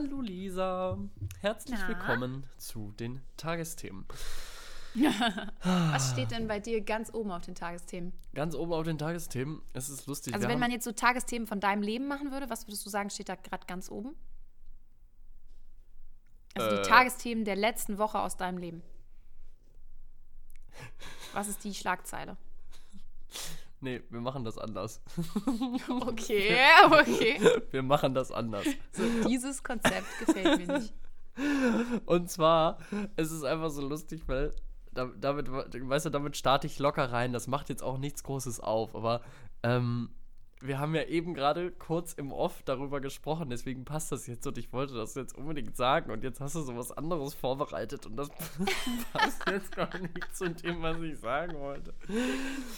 [0.00, 0.96] Hallo Lisa,
[1.40, 1.88] herzlich Na?
[1.88, 4.06] willkommen zu den Tagesthemen.
[5.64, 8.12] Was steht denn bei dir ganz oben auf den Tagesthemen?
[8.32, 10.34] Ganz oben auf den Tagesthemen, es ist lustig.
[10.34, 13.10] Also wenn man jetzt so Tagesthemen von deinem Leben machen würde, was würdest du sagen,
[13.10, 14.14] steht da gerade ganz oben?
[16.54, 16.80] Also Äh.
[16.80, 18.84] die Tagesthemen der letzten Woche aus deinem Leben.
[21.32, 22.36] Was ist die Schlagzeile?
[23.80, 25.00] nee, wir machen das anders.
[25.88, 26.56] Okay,
[26.90, 27.40] okay.
[27.70, 28.64] Wir machen das anders.
[28.92, 30.94] So, dieses Konzept gefällt mir nicht.
[32.06, 32.78] Und zwar,
[33.16, 34.52] es ist einfach so lustig, weil
[34.92, 37.32] da- damit, weißt du, damit starte ich locker rein.
[37.32, 39.20] Das macht jetzt auch nichts Großes auf, aber
[39.62, 40.10] ähm,
[40.60, 44.58] wir haben ja eben gerade kurz im Off darüber gesprochen, deswegen passt das jetzt und
[44.58, 48.16] ich wollte das jetzt unbedingt sagen und jetzt hast du so was anderes vorbereitet und
[48.16, 48.28] das
[49.12, 51.94] passt jetzt gar nicht zu dem, was ich sagen wollte.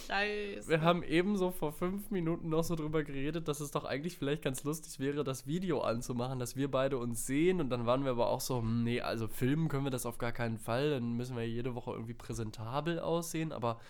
[0.07, 0.69] Scheiße.
[0.69, 4.43] Wir haben ebenso vor fünf Minuten noch so drüber geredet, dass es doch eigentlich vielleicht
[4.43, 7.61] ganz lustig wäre, das Video anzumachen, dass wir beide uns sehen.
[7.61, 10.19] Und dann waren wir aber auch so, hm, nee, also filmen können wir das auf
[10.19, 10.91] gar keinen Fall.
[10.91, 13.53] Dann müssen wir jede Woche irgendwie präsentabel aussehen.
[13.53, 13.81] Aber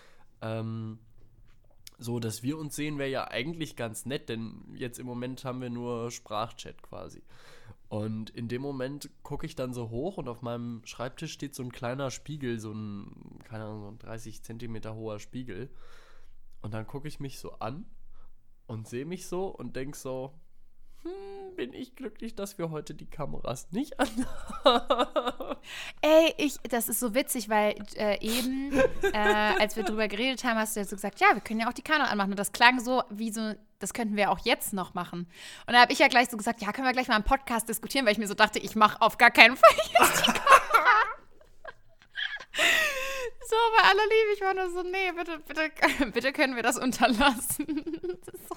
[0.42, 0.98] ähm,
[2.00, 5.60] so, dass wir uns sehen, wäre ja eigentlich ganz nett, denn jetzt im Moment haben
[5.60, 7.22] wir nur Sprachchat quasi.
[7.88, 11.62] Und in dem Moment gucke ich dann so hoch und auf meinem Schreibtisch steht so
[11.62, 15.70] ein kleiner Spiegel, so ein, keine Ahnung, so ein 30 Zentimeter hoher Spiegel.
[16.62, 17.84] Und dann gucke ich mich so an
[18.66, 20.32] und sehe mich so und denke so,
[21.02, 25.56] hm, bin ich glücklich, dass wir heute die Kameras nicht anhaben.
[26.02, 28.72] Ey, ich, das ist so witzig, weil äh, eben,
[29.12, 31.68] äh, als wir drüber geredet haben, hast du ja so gesagt, ja, wir können ja
[31.68, 32.32] auch die Kamera anmachen.
[32.32, 35.26] Und das klang so wie so, das könnten wir auch jetzt noch machen.
[35.66, 37.68] Und da habe ich ja gleich so gesagt, ja, können wir gleich mal im Podcast
[37.68, 40.50] diskutieren, weil ich mir so dachte, ich mache auf gar keinen Fall jetzt die Kamera.
[44.00, 47.66] Aller Liebe, ich war nur so, nee, bitte, bitte, bitte können wir das unterlassen.
[48.26, 48.54] das so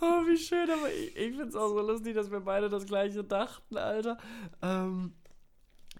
[0.00, 2.86] Oh, wie schön, aber ich, ich finde es auch so lustig, dass wir beide das
[2.86, 4.18] gleiche dachten, Alter.
[4.62, 5.14] Ähm,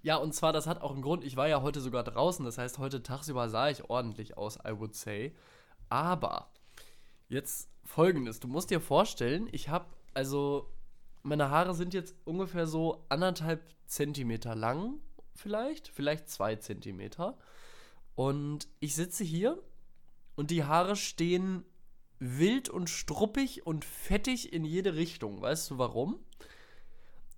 [0.03, 1.25] ja, und zwar, das hat auch einen Grund.
[1.25, 4.78] Ich war ja heute sogar draußen, das heißt, heute tagsüber sah ich ordentlich aus, I
[4.78, 5.34] would say.
[5.88, 6.50] Aber
[7.28, 10.69] jetzt folgendes: Du musst dir vorstellen, ich habe, also,
[11.22, 15.00] meine Haare sind jetzt ungefähr so anderthalb Zentimeter lang,
[15.34, 17.36] vielleicht, vielleicht zwei Zentimeter.
[18.14, 19.62] Und ich sitze hier
[20.34, 21.64] und die Haare stehen
[22.18, 25.40] wild und struppig und fettig in jede Richtung.
[25.40, 26.20] Weißt du warum?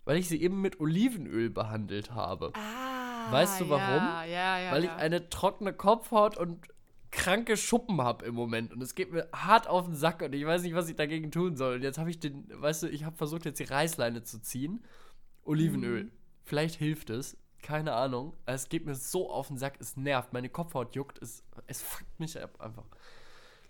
[0.05, 2.53] Weil ich sie eben mit Olivenöl behandelt habe.
[2.55, 4.05] Ah, Weißt du warum?
[4.05, 4.73] Ja, ja, ja.
[4.73, 6.69] Weil ich eine trockene Kopfhaut und
[7.11, 8.73] kranke Schuppen habe im Moment.
[8.73, 11.31] Und es geht mir hart auf den Sack und ich weiß nicht, was ich dagegen
[11.31, 11.77] tun soll.
[11.77, 14.85] Und jetzt habe ich den, weißt du, ich habe versucht, jetzt die Reißleine zu ziehen.
[15.45, 16.05] Olivenöl.
[16.05, 16.11] Mhm.
[16.43, 17.39] Vielleicht hilft es.
[17.65, 18.35] Keine Ahnung.
[18.45, 20.35] Es geht mir so auf den Sack, es nervt.
[20.35, 21.21] Meine Kopfhaut juckt.
[21.23, 22.85] Es, es fuckt mich ab einfach.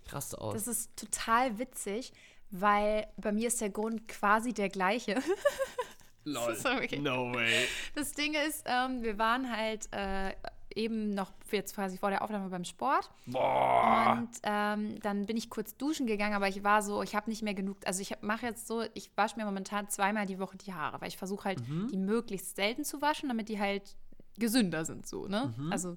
[0.05, 0.55] Ich raste aus.
[0.55, 2.12] Das ist total witzig,
[2.50, 5.22] weil bei mir ist der Grund quasi der gleiche.
[6.25, 6.56] Lol.
[6.65, 6.99] okay.
[6.99, 7.69] No way.
[7.94, 10.34] Das Ding ist, ähm, wir waren halt äh,
[10.75, 13.11] eben noch jetzt quasi vor der Aufnahme beim Sport.
[13.27, 14.19] Boah.
[14.19, 17.43] Und ähm, dann bin ich kurz duschen gegangen, aber ich war so, ich habe nicht
[17.43, 17.79] mehr genug.
[17.87, 21.09] Also ich mache jetzt so, ich wasche mir momentan zweimal die Woche die Haare, weil
[21.09, 23.97] ich versuche halt, die möglichst selten zu waschen, damit die halt
[24.37, 25.55] gesünder sind, so, ne?
[25.71, 25.97] Also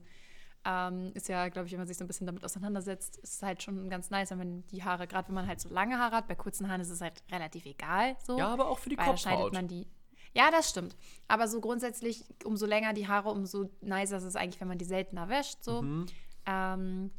[0.68, 3.42] ähm, ist ja, glaube ich, wenn man sich so ein bisschen damit auseinandersetzt, ist es
[3.42, 6.18] halt schon ganz nice, wenn man die Haare, gerade wenn man halt so lange Haare
[6.18, 8.38] hat, bei kurzen Haaren ist es halt relativ egal, so.
[8.38, 9.54] Ja, aber auch für die weil da schneidet Kopfhaut.
[9.54, 9.88] man die.
[10.38, 10.96] Ja, das stimmt.
[11.28, 14.86] Aber so grundsätzlich, umso länger die Haare, umso nicer ist es eigentlich, wenn man die
[14.86, 15.82] seltener wäscht, so.
[15.82, 16.06] Mhm.
[16.46, 17.12] Ähm,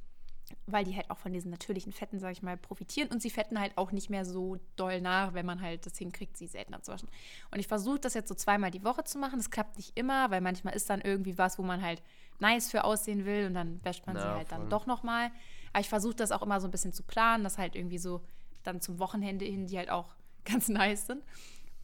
[0.67, 3.61] weil die halt auch von diesen natürlichen Fetten, sag ich mal, profitieren und sie fetten
[3.61, 6.91] halt auch nicht mehr so doll nach, wenn man halt das hinkriegt, sie seltener zu
[6.93, 7.09] waschen.
[7.51, 9.39] Und ich versuche das jetzt so zweimal die Woche zu machen.
[9.39, 12.03] Das klappt nicht immer, weil manchmal ist dann irgendwie was, wo man halt
[12.39, 14.59] nice für aussehen will und dann wäscht man sie Ja, halt voll.
[14.59, 15.31] dann doch nochmal.
[15.73, 18.23] Aber ich versuche das auch immer so ein bisschen zu planen, dass halt irgendwie so
[18.63, 20.15] dann zum Wochenende hin, die halt auch
[20.45, 21.23] ganz nice sind.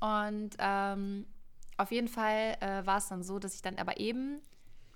[0.00, 1.26] Und ähm,
[1.76, 4.40] auf jeden Fall äh, war es dann so, dass ich dann aber eben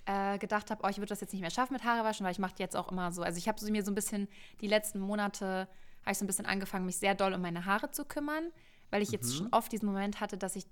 [0.05, 2.31] äh, gedacht habe, oh, ich würde das jetzt nicht mehr schaffen mit Haare waschen, weil
[2.31, 4.27] ich mache jetzt auch immer so, also ich habe so mir so ein bisschen
[4.61, 5.67] die letzten Monate,
[6.01, 8.51] habe ich so ein bisschen angefangen, mich sehr doll um meine Haare zu kümmern,
[8.89, 10.65] weil ich jetzt schon oft diesen Moment hatte, dass ich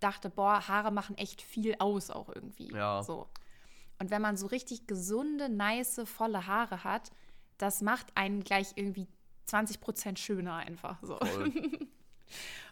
[0.00, 2.72] dachte, boah, Haare machen echt viel aus auch irgendwie.
[2.72, 3.02] Ja.
[3.02, 3.28] So.
[3.98, 7.10] Und wenn man so richtig gesunde, nice, volle Haare hat,
[7.58, 9.08] das macht einen gleich irgendwie
[9.46, 11.18] 20 Prozent schöner einfach so.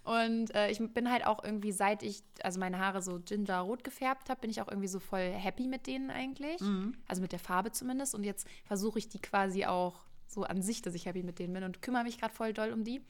[0.05, 4.29] Und äh, ich bin halt auch irgendwie, seit ich also meine Haare so ginger-rot gefärbt
[4.29, 6.61] habe, bin ich auch irgendwie so voll happy mit denen eigentlich.
[7.09, 8.15] Also mit der Farbe zumindest.
[8.15, 11.55] Und jetzt versuche ich die quasi auch so an sich, dass ich happy mit denen
[11.55, 13.03] bin und kümmere mich gerade voll doll um die.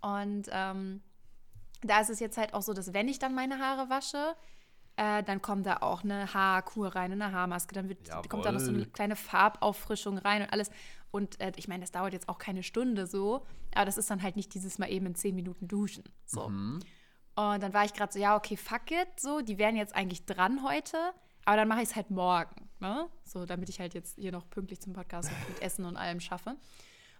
[0.00, 1.02] Und ähm,
[1.82, 4.36] da ist es jetzt halt auch so, dass wenn ich dann meine Haare wasche,
[4.96, 8.60] äh, dann kommt da auch eine Haarkur rein, eine Haarmaske, dann wird, kommt da noch
[8.60, 10.70] so eine kleine Farbauffrischung rein und alles.
[11.10, 14.22] Und äh, ich meine, das dauert jetzt auch keine Stunde so, aber das ist dann
[14.22, 16.04] halt nicht dieses Mal eben in zehn Minuten duschen.
[16.24, 16.42] So.
[17.38, 20.24] Und dann war ich gerade so, ja, okay, fuck it, so, die wären jetzt eigentlich
[20.24, 20.96] dran heute,
[21.44, 23.08] aber dann mache ich es halt morgen, ne?
[23.24, 26.56] So, damit ich halt jetzt hier noch pünktlich zum Podcast mit Essen und allem schaffe.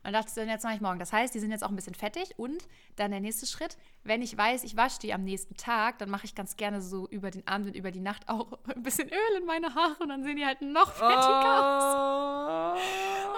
[0.06, 1.00] Und dann dachte ich, so, jetzt mache ich morgen.
[1.00, 2.38] Das heißt, die sind jetzt auch ein bisschen fettig.
[2.38, 2.62] Und
[2.94, 6.26] dann der nächste Schritt, wenn ich weiß, ich wasche die am nächsten Tag, dann mache
[6.26, 9.38] ich ganz gerne so über den Abend und über die Nacht auch ein bisschen Öl
[9.40, 12.80] in meine Haare und dann sehen die halt noch fettiger aus.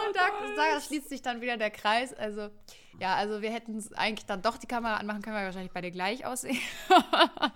[0.07, 2.13] Und da, da schließt sich dann wieder der Kreis.
[2.13, 2.51] Also,
[3.01, 5.91] ja, also wir hätten eigentlich dann doch die Kamera anmachen können, weil wir wahrscheinlich beide
[5.91, 6.61] gleich aussehen.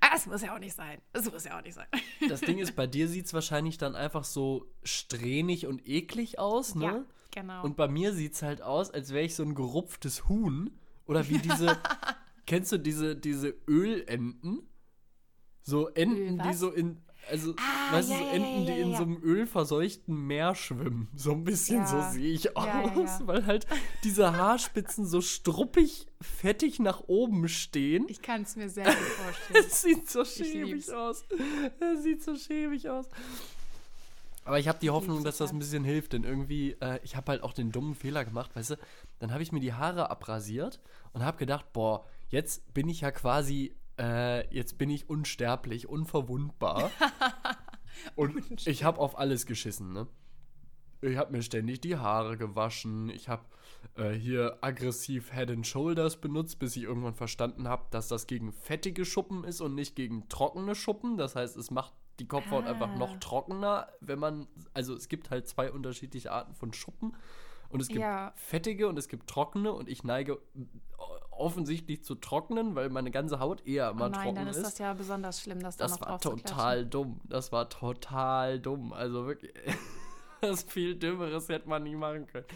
[0.00, 1.00] Das muss ja auch nicht sein.
[1.12, 1.86] Das muss ja auch nicht sein.
[2.28, 6.74] Das Ding ist, bei dir sieht es wahrscheinlich dann einfach so strähnig und eklig aus,
[6.74, 6.84] ne?
[6.84, 7.62] Ja, genau.
[7.64, 10.70] Und bei mir sieht es halt aus, als wäre ich so ein gerupftes Huhn.
[11.06, 11.76] Oder wie diese,
[12.46, 14.62] kennst du diese, diese Ölenten?
[15.62, 18.72] So Enten, Öl, die so in, also, Ah, weißt ja, du, so Enten, ja, die
[18.72, 18.96] ja, in ja.
[18.96, 21.08] so einem ölverseuchten Meer schwimmen.
[21.14, 23.66] So ein bisschen so sehe ich aus, weil halt
[24.04, 28.06] diese Haarspitzen so struppig, fettig nach oben stehen.
[28.08, 29.64] Ich kann es mir sehr gut vorstellen.
[29.66, 31.24] Es sieht so schäbig aus.
[31.78, 33.06] Es sieht so schäbig aus.
[34.50, 37.30] Aber ich habe die Hoffnung, dass das ein bisschen hilft, denn irgendwie, äh, ich habe
[37.30, 38.78] halt auch den dummen Fehler gemacht, weißt du,
[39.20, 40.80] dann habe ich mir die Haare abrasiert
[41.12, 46.90] und habe gedacht, boah, jetzt bin ich ja quasi, äh, jetzt bin ich unsterblich, unverwundbar.
[48.16, 50.08] und ich habe auf alles geschissen, ne?
[51.00, 53.08] Ich habe mir ständig die Haare gewaschen.
[53.08, 53.44] Ich habe
[53.96, 58.52] äh, hier aggressiv Head and Shoulders benutzt, bis ich irgendwann verstanden habe, dass das gegen
[58.52, 61.16] fettige Schuppen ist und nicht gegen trockene Schuppen.
[61.16, 63.18] Das heißt, es macht die Kopfhaut einfach noch Ah.
[63.20, 67.16] trockener, wenn man, also es gibt halt zwei unterschiedliche Arten von Schuppen.
[67.70, 68.32] Und es gibt Ja.
[68.34, 70.38] fettige und es gibt trockene und ich neige
[71.30, 74.64] offensichtlich zu trocknen, weil meine ganze Haut eher Oh immer nein, trocken dann ist ist.
[74.66, 77.20] das ja besonders schlimm, das, da Das noch war total dumm.
[77.24, 78.92] Das war total dumm.
[78.92, 79.52] Also wirklich.
[80.40, 82.46] Das viel Dümmeres hätte man nie machen können.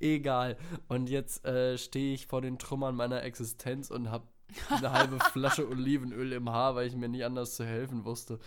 [0.00, 0.56] Egal.
[0.88, 4.26] Und jetzt äh, stehe ich vor den Trümmern meiner Existenz und habe
[4.70, 8.38] eine halbe Flasche Olivenöl im Haar, weil ich mir nicht anders zu helfen wusste.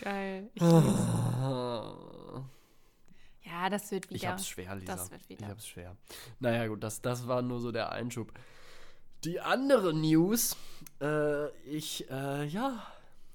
[0.00, 0.50] Geil.
[0.60, 1.94] Ah.
[3.42, 4.16] ja, das wird wieder.
[4.16, 4.94] Ich hab's schwer, Lisa.
[4.94, 5.46] Das wird wieder.
[5.46, 5.96] Ich hab's schwer.
[6.38, 8.32] Naja, gut, das, das war nur so der Einschub.
[9.24, 10.56] Die andere News,
[11.00, 12.86] äh, ich, äh, ja,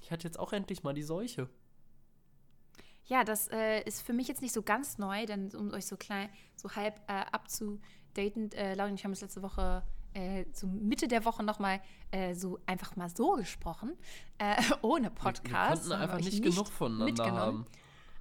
[0.02, 1.50] ich hatte jetzt auch endlich mal die Seuche.
[3.06, 5.98] Ja, das äh, ist für mich jetzt nicht so ganz neu, denn um euch so
[5.98, 9.84] klein, so halb äh, abzudaten, äh, Laura und ich haben es letzte Woche
[10.14, 11.82] äh, so Mitte der Woche nochmal
[12.12, 13.98] äh, so einfach mal so gesprochen,
[14.38, 15.54] äh, ohne Podcast.
[15.54, 17.66] Wir konnten wir einfach euch nicht, genug voneinander mitgenommen.
[17.66, 17.66] haben.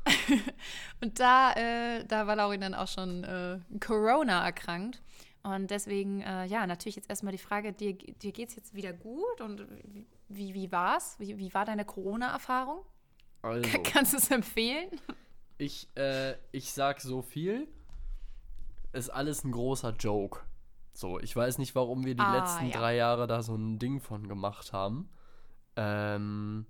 [1.03, 5.03] Und da, äh, da war Laurin dann auch schon äh, Corona erkrankt.
[5.43, 8.93] Und deswegen, äh, ja, natürlich jetzt erstmal die Frage, dir, dir geht es jetzt wieder
[8.93, 11.17] gut und wie, wie, wie war's?
[11.19, 12.85] Wie, wie war deine Corona-Erfahrung?
[13.43, 14.91] Also, Kannst du es empfehlen?
[15.59, 17.69] ich, äh, ich sag so viel.
[18.93, 20.41] Ist alles ein großer Joke.
[20.93, 22.79] So, ich weiß nicht, warum wir die Ah, letzten ja.
[22.79, 25.09] drei Jahre da so ein Ding von gemacht haben.
[25.77, 26.67] Ähm,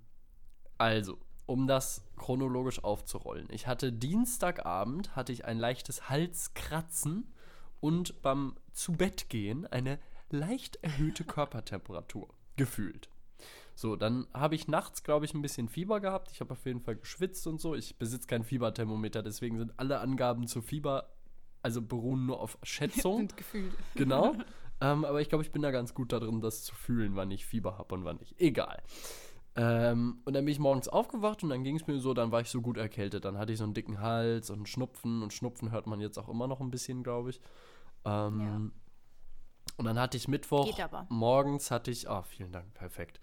[0.77, 3.47] also, um das chronologisch aufzurollen.
[3.51, 7.33] Ich hatte Dienstagabend hatte ich ein leichtes Halskratzen
[7.79, 13.09] und beim Zubettgehen eine leicht erhöhte Körpertemperatur gefühlt.
[13.75, 16.31] So, dann habe ich nachts, glaube ich, ein bisschen Fieber gehabt.
[16.31, 17.73] Ich habe auf jeden Fall geschwitzt und so.
[17.75, 21.09] Ich besitze kein Fieberthermometer, deswegen sind alle Angaben zu Fieber,
[21.63, 23.17] also beruhen nur auf Schätzung.
[23.19, 23.73] Sind gefühlt.
[23.95, 24.35] Genau.
[24.81, 27.45] ähm, aber ich glaube, ich bin da ganz gut darin, das zu fühlen, wann ich
[27.45, 28.39] Fieber habe und wann nicht.
[28.39, 28.81] Egal.
[29.55, 32.41] Ähm, und dann bin ich morgens aufgewacht und dann ging es mir so, dann war
[32.41, 33.25] ich so gut erkältet.
[33.25, 36.17] Dann hatte ich so einen dicken Hals und einen Schnupfen und Schnupfen hört man jetzt
[36.17, 37.41] auch immer noch ein bisschen, glaube ich.
[38.05, 38.71] Ähm,
[39.77, 41.05] Und dann hatte ich Mittwoch, Geht aber.
[41.09, 43.19] morgens hatte ich, ah, vielen Dank, perfekt.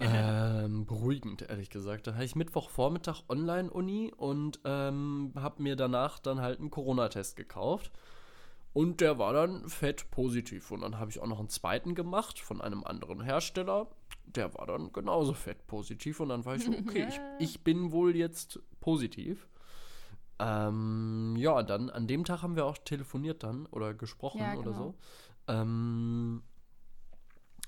[0.00, 2.06] Ähm, beruhigend, ehrlich gesagt.
[2.06, 7.90] Dann hatte ich Mittwochvormittag Online-Uni und ähm, habe mir danach dann halt einen Corona-Test gekauft.
[8.72, 10.70] Und der war dann fett positiv.
[10.70, 13.88] Und dann habe ich auch noch einen zweiten gemacht von einem anderen Hersteller.
[14.26, 16.20] Der war dann genauso fett positiv.
[16.20, 19.48] Und dann war ich so, okay, ich, ich bin wohl jetzt positiv.
[20.38, 24.70] Ähm, ja, dann an dem Tag haben wir auch telefoniert dann oder gesprochen Ja, oder
[24.70, 24.76] genau.
[24.76, 24.94] so.
[25.48, 26.42] Ähm,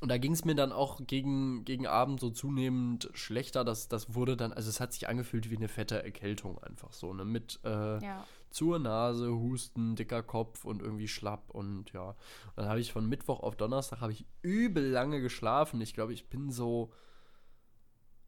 [0.02, 3.64] und da ging es mir dann auch gegen, gegen Abend so zunehmend schlechter.
[3.64, 7.14] Das, das wurde dann, also es hat sich angefühlt wie eine fette Erkältung einfach so,
[7.14, 7.24] ne?
[7.24, 8.26] Mit äh, Ja.
[8.50, 12.10] zur Nase, Husten, dicker Kopf und irgendwie schlapp und ja.
[12.10, 12.16] Und
[12.56, 15.80] dann habe ich von Mittwoch auf Donnerstag habe ich übel lange geschlafen.
[15.80, 16.92] Ich glaube, ich bin so,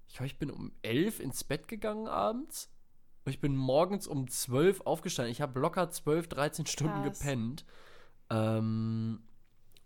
[0.07, 2.71] ich glaube, ich bin um elf ins Bett gegangen abends.
[3.25, 5.33] Und ich bin morgens um zwölf aufgestanden.
[5.33, 7.19] Ich habe locker zwölf, 13 Stunden Krass.
[7.21, 7.64] gepennt.
[8.31, 9.23] Ähm,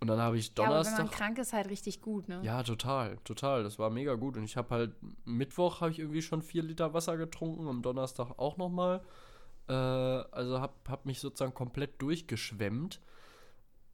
[0.00, 0.98] und dann habe ich ja, aber wenn Donnerstag.
[0.98, 2.40] man krank ist, halt richtig gut, ne?
[2.44, 3.64] Ja, total, total.
[3.64, 4.36] Das war mega gut.
[4.36, 4.92] Und ich habe halt,
[5.24, 9.00] Mittwoch habe ich irgendwie schon vier Liter Wasser getrunken, am Donnerstag auch nochmal.
[9.68, 13.00] Äh, also habe hab mich sozusagen komplett durchgeschwemmt.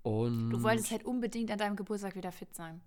[0.03, 2.83] Und Du wolltest halt unbedingt an deinem Geburtstag wieder fit sein.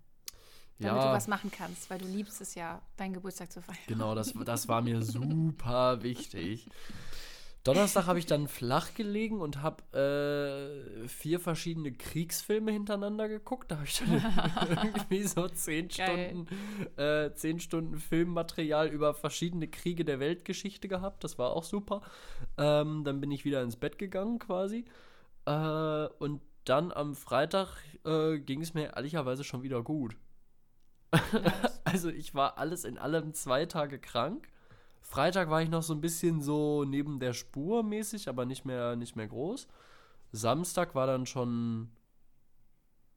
[0.78, 1.08] Damit Ja.
[1.08, 3.78] du was machen kannst, weil du liebst es ja, deinen Geburtstag zu feiern.
[3.88, 6.68] Genau, das, das war mir super wichtig.
[7.68, 9.82] Donnerstag habe ich dann flach gelegen und habe
[11.04, 13.70] äh, vier verschiedene Kriegsfilme hintereinander geguckt.
[13.70, 14.14] Da habe ich dann
[14.84, 16.30] irgendwie so zehn Geil.
[16.30, 16.48] Stunden,
[16.98, 21.24] äh, zehn Stunden Filmmaterial über verschiedene Kriege der Weltgeschichte gehabt.
[21.24, 22.00] Das war auch super.
[22.56, 24.86] Ähm, dann bin ich wieder ins Bett gegangen quasi.
[25.44, 30.16] Äh, und dann am Freitag äh, ging es mir ehrlicherweise schon wieder gut.
[31.84, 34.48] Also ich war alles in allem zwei Tage krank.
[35.08, 38.94] Freitag war ich noch so ein bisschen so neben der Spur mäßig, aber nicht mehr,
[38.94, 39.66] nicht mehr groß.
[40.32, 41.90] Samstag war dann schon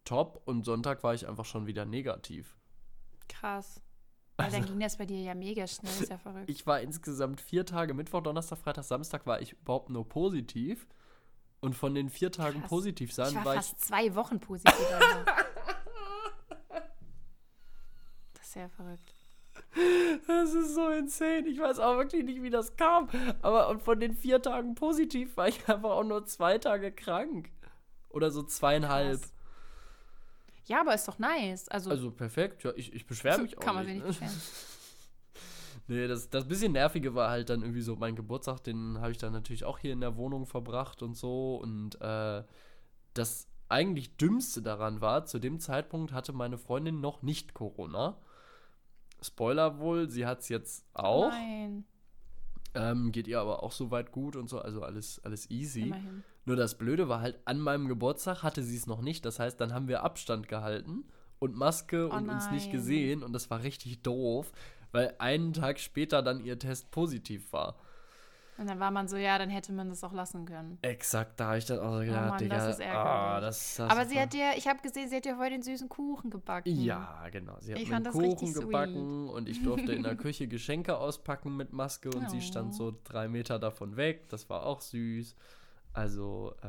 [0.05, 2.55] top und Sonntag war ich einfach schon wieder negativ.
[3.27, 3.81] Krass.
[4.37, 6.49] Weil dann ging das bei dir ja mega schnell, ist ja verrückt.
[6.49, 10.87] Ich war insgesamt vier Tage, Mittwoch, Donnerstag, Freitag, Samstag war ich überhaupt nur positiv.
[11.59, 12.69] Und von den vier Tagen Krass.
[12.69, 14.73] positiv Ich sein war war ich fast zwei Wochen positiv.
[14.93, 15.25] Also.
[18.33, 19.20] Das ist ja verrückt.
[20.27, 21.47] Das ist so insane.
[21.47, 23.07] Ich weiß auch wirklich nicht, wie das kam.
[23.41, 27.49] Aber und von den vier Tagen positiv war ich einfach auch nur zwei Tage krank.
[28.09, 29.21] Oder so zweieinhalb.
[29.21, 29.33] Krass.
[30.65, 31.67] Ja, aber ist doch nice.
[31.69, 32.63] Also, Also perfekt.
[32.63, 34.33] Ja, ich, ich beschwere so mich auch kann man sich nicht beschweren.
[35.87, 39.17] Nee, das, das bisschen nervige war halt dann irgendwie so mein Geburtstag, den habe ich
[39.17, 41.55] dann natürlich auch hier in der Wohnung verbracht und so.
[41.55, 42.43] Und äh,
[43.13, 48.17] das eigentlich Dümmste daran war, zu dem Zeitpunkt hatte meine Freundin noch nicht Corona.
[49.23, 51.29] Spoiler wohl, sie hat es jetzt auch.
[51.29, 51.85] Nein,
[52.73, 55.81] Ähm, geht ihr aber auch soweit gut und so, also alles, alles easy.
[55.87, 56.23] immerhin.
[56.45, 59.25] Nur das Blöde war halt, an meinem Geburtstag hatte sie es noch nicht.
[59.25, 61.03] Das heißt, dann haben wir Abstand gehalten
[61.39, 62.71] und Maske Oh und uns nicht nein.
[62.71, 63.23] gesehen.
[63.23, 64.51] Und das war richtig doof,
[64.93, 67.75] weil einen Tag später dann ihr Test positiv war.
[68.61, 70.77] Und dann war man so, ja, dann hätte man das auch lassen können.
[70.83, 73.47] Exakt, da habe ich dann auch so gedacht, Mann, Digga, das ist ah, ärgerlich.
[73.47, 75.89] das, das Aber sie hat dir, ich habe gesehen, sie hat dir heute den süßen
[75.89, 76.69] Kuchen gebacken.
[76.79, 77.57] Ja, genau.
[77.59, 81.57] Sie hat Ich einen das Kuchen gebacken und ich durfte in der Küche Geschenke auspacken
[81.57, 82.77] mit Maske und sie stand Oh.
[82.77, 84.29] so drei Meter davon weg.
[84.29, 85.35] Das war auch süß.
[85.93, 86.67] Also, äh,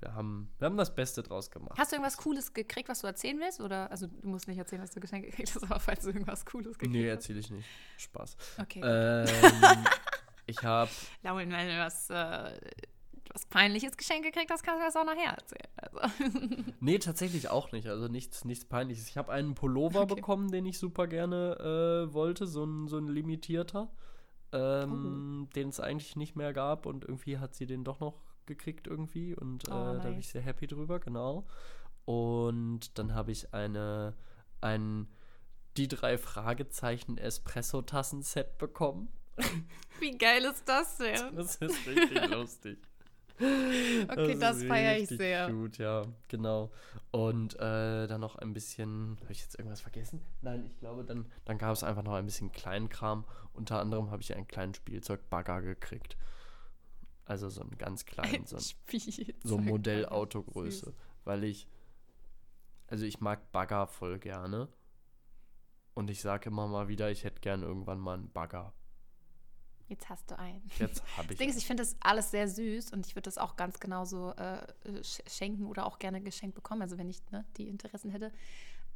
[0.00, 1.76] wir, haben, wir haben das Beste draus gemacht.
[1.76, 3.60] Hast du irgendwas Cooles gekriegt, was du erzählen willst?
[3.60, 6.46] Oder, also du musst nicht erzählen, was du geschenkt gekriegt hast, aber falls du irgendwas
[6.46, 7.16] Cooles gekriegt Nee, hast.
[7.16, 7.68] erzähle ich nicht.
[7.98, 8.36] Spaß.
[8.62, 8.80] Okay.
[8.82, 9.26] Ähm,
[10.46, 10.90] ich habe
[11.22, 12.58] Laura, wenn du was, äh,
[13.32, 15.72] was Peinliches geschenkt gekriegt hast, kannst du das auch nachher erzählen.
[15.76, 16.72] Also.
[16.80, 17.86] Nee, tatsächlich auch nicht.
[17.88, 19.08] Also nichts, nichts Peinliches.
[19.08, 20.16] Ich habe einen Pullover Okay.
[20.16, 23.88] bekommen, den ich super gerne äh, wollte, so ein, so ein limitierter,
[24.52, 25.52] ähm, Oh.
[25.54, 29.34] den es eigentlich nicht mehr gab und irgendwie hat sie den doch noch gekriegt irgendwie
[29.36, 30.30] und äh, Oh, da bin ich nice.
[30.32, 31.46] sehr happy drüber, genau.
[32.04, 34.14] Und dann habe ich eine,
[34.60, 35.06] ein
[35.76, 39.08] die drei Fragezeichen Espresso-Tassen-Set bekommen.
[40.00, 41.34] Wie geil ist das denn?
[41.36, 42.78] Das ist richtig lustig.
[43.38, 45.50] Okay, das, ist feiere ich sehr.
[45.50, 46.70] Gut, ja, genau.
[47.10, 50.20] Und äh, dann noch ein bisschen, habe ich jetzt irgendwas vergessen?
[50.42, 53.24] Nein, ich glaube, dann, dann gab es einfach noch ein bisschen Kleinkram.
[53.52, 56.16] Unter anderem habe ich einen kleinen Spielzeugbagger gekriegt.
[57.24, 58.62] Also so einen ganz kleinen, so, ein-
[59.42, 60.92] so Modellautogröße.
[61.24, 61.66] Weil ich,
[62.88, 64.68] also ich mag Bagger voll gerne.
[65.94, 68.72] Und ich sage immer mal wieder, ich hätte gern irgendwann mal einen Bagger.
[69.92, 70.62] Jetzt hast du einen.
[70.78, 73.24] Jetzt habe Das ich Ding ist, ich finde das alles sehr süß und ich würde
[73.26, 74.58] das auch ganz genauso äh,
[75.00, 78.32] sch- schenken oder auch gerne geschenkt bekommen, also wenn ich ne, die Interessen hätte.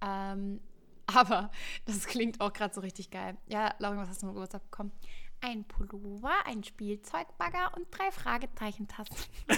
[0.00, 0.60] Ähm,
[1.06, 1.50] aber
[1.84, 3.36] das klingt auch gerade so richtig geil.
[3.46, 4.90] Ja, Laurin, was hast du zum Geburtstag bekommen?
[5.42, 9.16] Ein Pullover, ein Spielzeugbagger und drei Fragezeichentassen.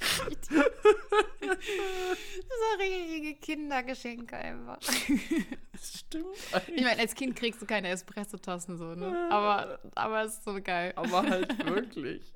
[0.00, 0.48] das
[1.40, 4.78] das war richtige Kindergeschenke einfach.
[5.82, 6.26] Stimmt.
[6.74, 9.28] Ich meine, als Kind kriegst du keine Espresso-Tassen so, ne?
[9.30, 10.92] Aber, aber es ist so geil.
[10.96, 12.32] aber halt wirklich.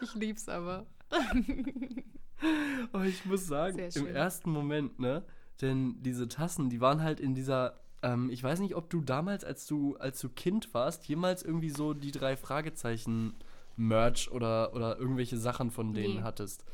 [0.00, 0.86] Ich lieb's aber.
[2.92, 5.24] Aber ich muss sagen, im ersten Moment, ne?
[5.62, 7.80] Denn diese Tassen, die waren halt in dieser.
[8.02, 11.70] Ähm, ich weiß nicht, ob du damals, als du, als du Kind warst, jemals irgendwie
[11.70, 13.34] so die drei Fragezeichen
[13.76, 16.22] Merch oder, oder irgendwelche Sachen von denen Nee.
[16.22, 16.64] hattest.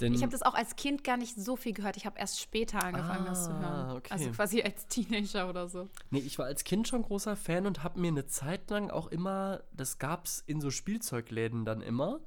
[0.00, 1.96] Denn Ich habe das auch als Kind gar nicht so viel gehört.
[1.96, 3.96] Ich habe erst später angefangen, das zu Ah, hören.
[3.98, 4.12] okay.
[4.12, 5.88] Also quasi als Teenager oder so.
[6.10, 9.06] Nee, ich war als Kind schon großer Fan und habe mir eine Zeit lang auch
[9.06, 12.20] immer, das gab's in so Spielzeugläden dann immer,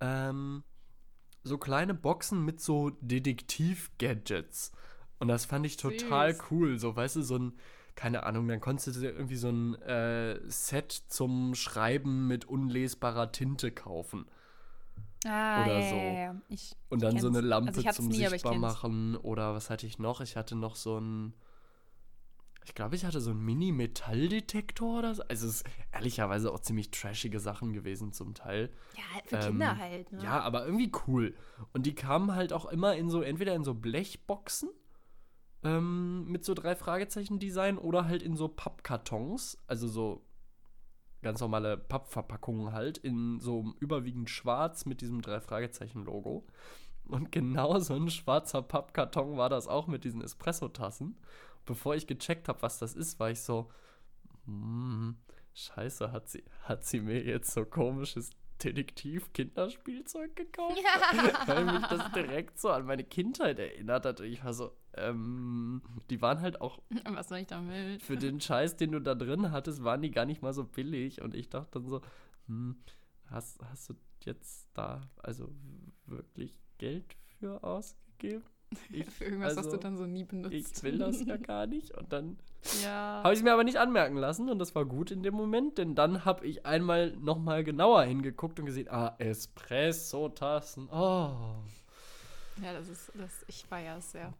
[0.00, 0.62] ähm,
[1.42, 4.72] so kleine Boxen mit so Detektiv-Gadgets.
[5.18, 6.42] Und das fand ich total Süß.
[6.50, 6.78] cool.
[6.78, 7.52] So, weißt du, so ein,
[7.96, 13.32] keine Ahnung, dann konntest du dir irgendwie so ein äh, Set zum Schreiben mit unlesbarer
[13.32, 14.26] Tinte kaufen.
[15.26, 15.96] Ah, Oder ja, so.
[15.96, 16.36] ja, ja.
[16.48, 19.16] Ich, Und dann so eine Lampe Also ich hat's zum nie, sichtbar machen.
[19.16, 20.20] Oder was hatte ich noch?
[20.20, 21.34] Ich hatte noch so ein.
[22.64, 25.22] Ich glaube, ich hatte so einen Mini-Metalldetektor oder so.
[25.28, 28.70] Also es ist ehrlicherweise auch ziemlich trashige Sachen gewesen zum Teil.
[28.96, 30.22] ja, halt für Ähm, Kinder halt, ne?
[30.22, 31.34] Ja, aber irgendwie cool.
[31.72, 34.68] Und die kamen halt auch immer in so, entweder in so Blechboxen
[35.66, 40.22] ähm, mit so drei Fragezeichen-Design oder halt in so Pappkartons, also so
[41.22, 46.46] ganz normale Pappverpackungen halt, in so überwiegend schwarz mit diesem drei Fragezeichen-Logo.
[47.08, 51.16] Und genau so ein schwarzer Pappkarton war das auch mit diesen Espresso-Tassen.
[51.64, 53.68] Bevor ich gecheckt habe, was das ist, war ich so,
[54.44, 55.16] hm,
[55.54, 58.30] scheiße, hat sie, hat sie mir jetzt so komisches
[58.62, 60.78] Detektiv-Kinderspielzeug gekauft?
[60.82, 61.46] Ja.
[61.46, 64.20] Weil mich das direkt so an meine Kindheit erinnert hat.
[64.20, 68.02] Und ich war so, ähm, die waren halt auch Was soll ich damit?
[68.02, 71.22] für den Scheiß, den du da drin hattest, waren die gar nicht mal so billig.
[71.22, 72.00] Und ich dachte dann so,
[72.46, 72.76] hm,
[73.26, 73.94] hast, hast du
[74.24, 75.54] jetzt da also
[76.06, 78.44] wirklich Geld für ausgegeben?
[78.90, 80.52] Ich, Für irgendwas, was also, du dann so nie benutzt.
[80.54, 81.92] Ich will das ja gar nicht.
[81.96, 82.36] Und dann
[82.82, 83.20] Ja.
[83.22, 85.78] habe ich es mir aber nicht anmerken lassen und das war gut in dem Moment,
[85.78, 91.56] denn dann habe ich einmal nochmal genauer hingeguckt und gesehen, ah, Espresso-Tassen, oh.
[92.62, 94.32] Ja, das ist, das, ich feiere es sehr.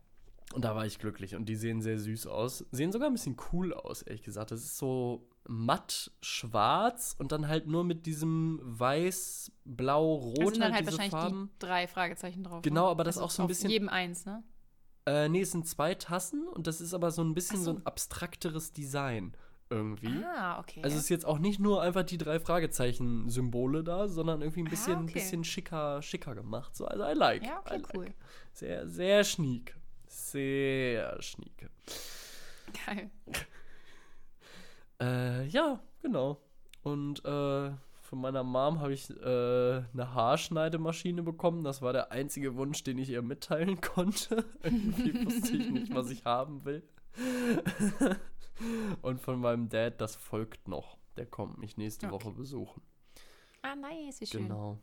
[0.55, 2.65] Und da war ich glücklich und die sehen sehr süß aus.
[2.71, 4.53] Sehen sogar ein bisschen cool aus, ehrlich gesagt.
[4.53, 10.45] Das ist so matt schwarz und dann halt nur mit diesem weiß, blau, rot Da
[10.47, 11.51] sind dann halt halt diese wahrscheinlich Farben.
[11.55, 12.63] die drei Fragezeichen drauf.
[12.63, 12.91] Genau, ne?
[12.91, 14.43] aber das auch so ein bisschen- jedem eins, ne?
[15.07, 17.65] Äh, nee, es sind zwei Tassen und das ist aber so ein bisschen so.
[17.73, 17.79] so.
[17.79, 19.37] ein abstrakteres Design
[19.71, 20.23] irgendwie.
[20.25, 20.81] Ah, okay.
[20.83, 24.67] Also es ist jetzt auch nicht nur einfach die drei Fragezeichen-Symbole da, sondern irgendwie ein
[24.67, 25.13] Ah, bisschen, okay.
[25.15, 26.75] bisschen schicker, schicker gemacht.
[26.77, 27.43] So, also I like.
[27.45, 27.95] ja, I okay, like.
[27.97, 28.15] cool.
[28.53, 29.77] Sehr, sehr schniek.
[30.09, 31.69] Sehr schniek.
[32.87, 33.11] Geil.
[35.01, 36.41] Äh, ja, genau.
[36.83, 37.71] Und äh,
[38.03, 39.15] von meiner Mom habe ich äh,
[39.93, 41.65] eine Haarschneidemaschine bekommen.
[41.65, 44.45] Das war der einzige Wunsch, den ich ihr mitteilen konnte.
[44.63, 46.83] Irgendwie wusste ich nicht, was ich haben will.
[49.03, 50.97] Und von meinem Dad, das folgt noch.
[51.17, 52.15] Der kommt mich nächste Okay.
[52.15, 52.83] Woche besuchen.
[53.63, 54.45] Ah, nice, wie schön.
[54.45, 54.79] Genau.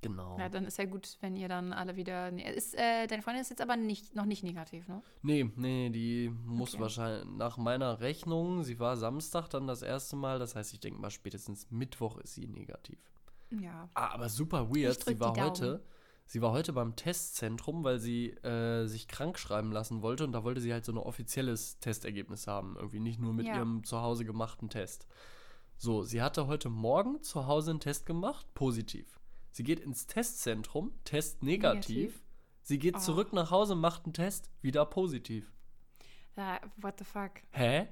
[0.00, 0.38] Genau.
[0.38, 2.30] Ja, dann ist ja gut, wenn ihr dann alle wieder.
[2.54, 5.02] Ist, äh, deine Freundin ist jetzt aber nicht, noch nicht negativ, ne?
[5.22, 6.82] Nee, nee, die muss Okay.
[6.82, 11.00] wahrscheinlich nach meiner Rechnung, sie war Samstag dann das erste Mal, das heißt, ich denke
[11.00, 13.00] mal, spätestens Mittwoch ist sie negativ.
[13.50, 13.88] Ja.
[13.94, 15.82] Ah, aber super weird, sie war heute,
[16.26, 20.44] sie war heute beim Testzentrum, weil sie äh, sich krank schreiben lassen wollte und da
[20.44, 23.56] wollte sie halt so ein offizielles Testergebnis haben, irgendwie nicht nur mit Ja.
[23.56, 25.08] ihrem zu Hause gemachten Test.
[25.76, 29.18] So, sie hatte heute Morgen zu Hause einen Test gemacht, positiv.
[29.52, 31.88] Sie geht ins Testzentrum, Test negativ.
[31.96, 32.22] Negativ?
[32.62, 33.00] Sie geht Oh.
[33.00, 35.52] zurück nach Hause, macht einen Test, wieder positiv.
[36.36, 36.60] ja.
[36.76, 37.32] What the fuck?
[37.52, 37.88] Hä?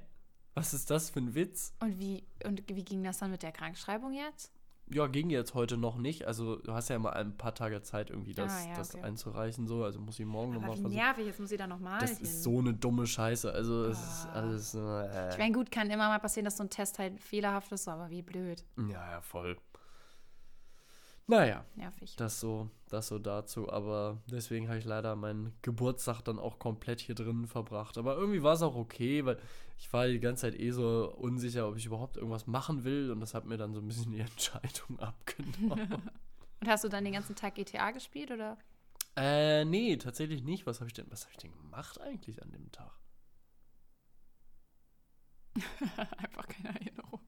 [0.53, 1.73] Was ist das für ein Witz?
[1.79, 4.51] Und wie, und wie ging das dann mit der Krankschreibung jetzt?
[4.89, 6.25] Ja, ging jetzt heute noch nicht.
[6.25, 9.03] Also du hast ja immer ein paar Tage Zeit, irgendwie das, Ah, ja, das okay.
[9.03, 9.67] einzureichen.
[9.67, 9.83] So.
[9.83, 10.93] Also muss ich morgen nochmal versuchen.
[10.93, 12.21] nervig, jetzt muss sie da nochmal Das hin.
[12.21, 13.51] ist so eine dumme Scheiße.
[13.51, 14.31] Also es ist Ah.
[14.33, 14.73] alles.
[14.75, 17.87] Äh, Ich meine, gut, kann immer mal passieren, dass so ein Test halt fehlerhaft ist,
[17.89, 18.63] aber wie blöd.
[18.77, 19.57] ja, ja, voll.
[21.29, 22.15] Naja, Nervig.
[22.15, 23.69] das so, das so dazu.
[23.69, 27.97] Aber deswegen habe ich leider meinen Geburtstag dann auch komplett hier drin verbracht.
[27.97, 29.37] Aber irgendwie war es auch okay, weil
[29.77, 33.11] ich war die ganze Zeit eh so unsicher, ob ich überhaupt irgendwas machen will.
[33.11, 36.09] Und das hat mir dann so ein bisschen die Entscheidung abgenommen.
[36.59, 38.57] Und hast du dann den ganzen Tag GTA gespielt oder?
[39.15, 40.65] Äh, nee, tatsächlich nicht.
[40.65, 42.91] Was habe ich denn, was habe ich denn gemacht eigentlich an dem Tag?
[46.17, 47.19] Einfach keine Erinnerung.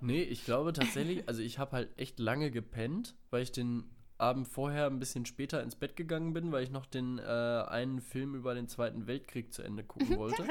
[0.00, 3.84] Nee, ich glaube tatsächlich, also ich habe halt echt lange gepennt, weil ich den
[4.18, 8.00] Abend vorher ein bisschen später ins Bett gegangen bin, weil ich noch den äh, einen
[8.00, 10.46] Film über den Zweiten Weltkrieg zu Ende gucken wollte.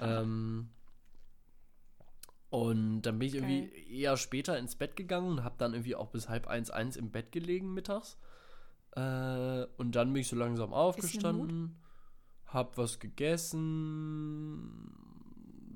[0.00, 0.70] ähm,
[2.50, 3.68] und dann bin ich irgendwie
[4.00, 7.10] eher später ins Bett gegangen und habe dann irgendwie auch bis halb eins, eins im
[7.10, 8.18] Bett gelegen mittags.
[8.96, 11.76] Äh, und dann bin ich so langsam aufgestanden,
[12.46, 14.90] hab was gegessen,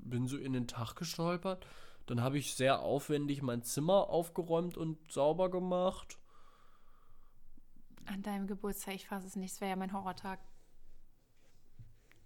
[0.05, 1.65] bin so in den Tag gestolpert.
[2.07, 6.19] Dann habe ich sehr aufwendig mein Zimmer aufgeräumt und sauber gemacht.
[8.07, 10.41] An deinem Geburtstag, ich fasse es nicht, es wäre ja mein Horrortag.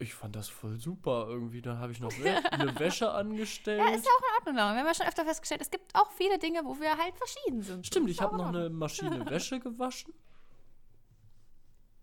[0.01, 1.61] Ich fand das voll super irgendwie.
[1.61, 2.13] Dann habe ich noch
[2.51, 3.81] eine Wäsche angestellt.
[3.81, 4.55] Ja, ist ja auch in Ordnung.
[4.55, 7.63] Wir haben ja schon öfter festgestellt, es gibt auch viele Dinge, wo wir halt verschieden
[7.63, 7.87] sind.
[7.87, 8.71] Stimmt, ich habe noch in eine.
[8.71, 10.13] Maschine Wäsche gewaschen.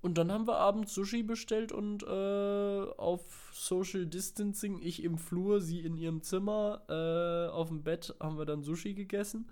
[0.06, 5.62] Und dann haben wir abends Sushi bestellt und äh, auf Social Distancing, ich im Flur,
[5.62, 9.50] sie in ihrem Zimmer, äh, auf dem Bett haben wir dann Sushi gegessen.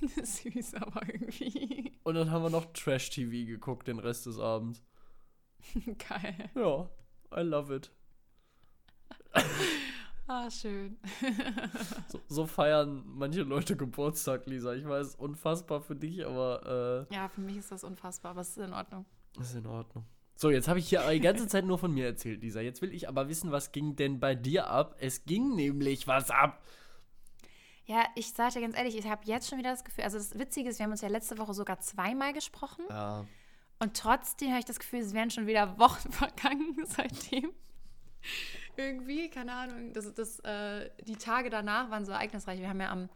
[0.22, 1.98] Süß, aber irgendwie.
[2.02, 4.84] Und dann haben wir noch Trash-TV geguckt den Rest des Abends.
[6.06, 6.50] Geil.
[6.54, 6.90] Ja,
[7.34, 7.90] I love it.
[10.30, 10.98] Ah, schön.
[12.08, 14.74] So, so feiern manche Leute Geburtstag, Lisa.
[14.74, 18.58] Ich weiß, unfassbar für dich, aber Ja, für mich ist das unfassbar, aber es ist
[18.58, 19.06] in Ordnung.
[19.38, 20.04] Äh, ist in Ordnung.
[20.34, 22.60] So, jetzt habe ich hier die ganze Zeit nur von mir erzählt, Lisa.
[22.60, 24.94] Jetzt will ich aber wissen, was ging denn bei dir ab?
[25.00, 26.62] Es ging nämlich was ab.
[27.86, 30.38] Ja, ich sage dir ganz ehrlich, ich habe jetzt schon wieder das Gefühl, also das
[30.38, 33.26] Witzige ist, wir haben uns ja letzte Woche sogar zweimal gesprochen Ja.
[33.80, 37.52] Und trotzdem habe ich das Gefühl, es wären schon wieder Wochen vergangen seitdem.
[38.76, 39.92] Irgendwie, keine Ahnung.
[39.92, 42.60] Das, das, äh, die Tage danach waren so ereignisreich.
[42.60, 43.08] Wir haben ja am,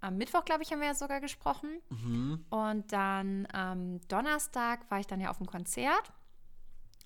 [0.00, 1.80] am Mittwoch, glaube ich, haben wir ja sogar gesprochen.
[1.90, 2.44] Mhm.
[2.50, 6.12] Und dann am Donnerstag war ich dann ja auf dem Konzert.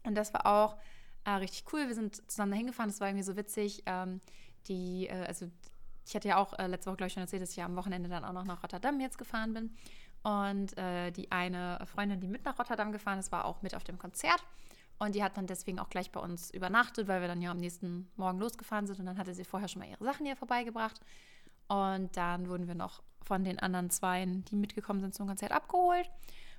[0.04, 0.76] Und das war auch
[1.24, 1.88] äh, richtig cool.
[1.88, 2.88] Wir sind zusammen dahin gefahren.
[2.88, 3.82] Das war irgendwie so witzig.
[3.86, 4.20] Ähm,
[4.68, 5.50] die, äh, also
[6.06, 7.76] ich hatte ja auch äh, letzte Woche, glaube ich, schon erzählt, dass ich ja am
[7.76, 9.74] Wochenende dann auch noch nach Rotterdam jetzt gefahren bin.
[10.22, 13.84] Und äh, die eine Freundin, die mit nach Rotterdam gefahren ist, war auch mit auf
[13.84, 14.42] dem Konzert.
[14.98, 17.58] Und die hat dann deswegen auch gleich bei uns übernachtet, weil wir dann ja am
[17.58, 19.00] nächsten Morgen losgefahren sind.
[19.00, 21.00] Und dann hatte sie vorher schon mal ihre Sachen hier vorbeigebracht.
[21.68, 26.10] Und dann wurden wir noch von den anderen Zweien, die mitgekommen sind zum Konzert, abgeholt.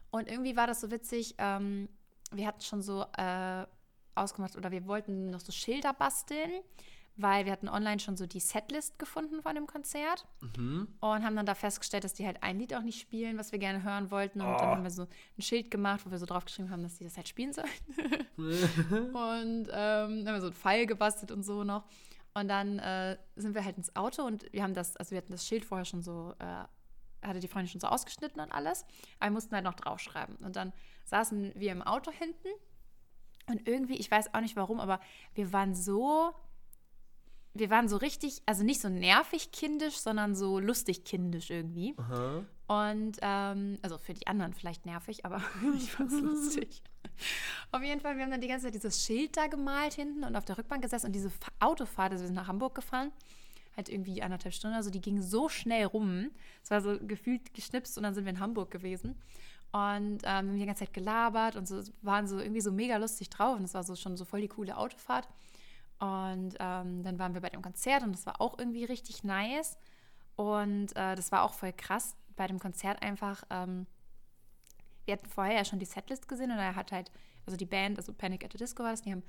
[0.09, 1.35] Und irgendwie war das so witzig.
[1.37, 1.89] Ähm,
[2.31, 3.65] wir hatten schon so äh,
[4.15, 6.51] ausgemacht oder wir wollten noch so Schilder basteln
[7.17, 10.25] weil wir hatten online schon so die Setlist gefunden von dem Konzert
[10.57, 10.89] Mhm.
[10.99, 13.59] und haben dann da festgestellt, dass die halt ein Lied auch nicht spielen, was wir
[13.59, 14.41] gerne hören wollten.
[14.41, 14.71] Und dann Oh.
[14.71, 15.03] haben wir so
[15.37, 17.69] ein Schild gemacht, wo wir so draufgeschrieben haben, dass die das halt spielen sollen.
[18.37, 21.85] und ähm, dann haben wir so einen Pfeil gebastelt und so noch.
[22.35, 25.31] Und dann äh, sind wir halt ins Auto und wir haben das, also wir hatten
[25.31, 28.83] das Schild vorher schon so, äh, hatte die Freundin schon so ausgeschnitten und alles.
[29.19, 30.35] Aber wir mussten halt noch draufschreiben.
[30.37, 30.73] Und dann
[31.05, 32.49] saßen wir im Auto hinten
[33.47, 34.99] und irgendwie, ich weiß auch nicht warum, aber
[35.33, 36.33] wir waren so,
[37.53, 41.95] wir waren so richtig, also nicht so nervig kindisch, sondern so lustig kindisch irgendwie.
[41.97, 42.45] Aha.
[42.67, 45.41] Und ähm, also für die anderen vielleicht nervig, aber
[45.75, 46.81] ich fand es lustig.
[47.71, 50.35] Auf jeden Fall, wir haben dann die ganze Zeit dieses Schild da gemalt hinten und
[50.35, 53.11] auf der Rückbank gesessen und diese Fa- Autofahrt, also wir sind nach Hamburg gefahren,
[53.77, 56.31] halt irgendwie anderthalb Stunden, also die ging so schnell rum.
[56.63, 59.15] Es war so gefühlt geschnipst und dann sind wir in Hamburg gewesen.
[59.71, 62.95] Und ähm, wir haben die ganze Zeit gelabert und so waren so irgendwie so mega
[62.95, 63.57] lustig drauf.
[63.57, 65.27] Und es war so schon so voll die coole Autofahrt.
[65.99, 69.77] Und ähm, dann waren wir bei dem Konzert und das war auch irgendwie richtig nice.
[70.37, 73.43] Und äh, das war auch voll krass bei dem Konzert einfach.
[73.49, 73.87] Ähm,
[75.05, 77.11] wir hatten vorher ja schon die Setlist gesehen und er hat halt,
[77.45, 79.23] also die Band, also Panic at the Disco war das, die haben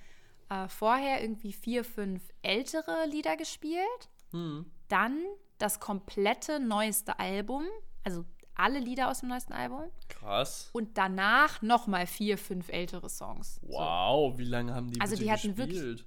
[0.49, 4.11] äh, vorher irgendwie vier, fünf ältere Lieder gespielt.
[4.33, 4.67] Hm.
[4.89, 5.19] Dann
[5.59, 7.65] das komplette neueste Album,
[8.05, 9.83] also alle Lieder aus dem neuesten Album.
[10.09, 10.71] Krass.
[10.73, 13.57] Und danach nochmal vier, fünf ältere Songs.
[13.57, 13.69] So.
[13.69, 16.07] Wow, wie lange haben die Also die hatten wirklich- gespielt?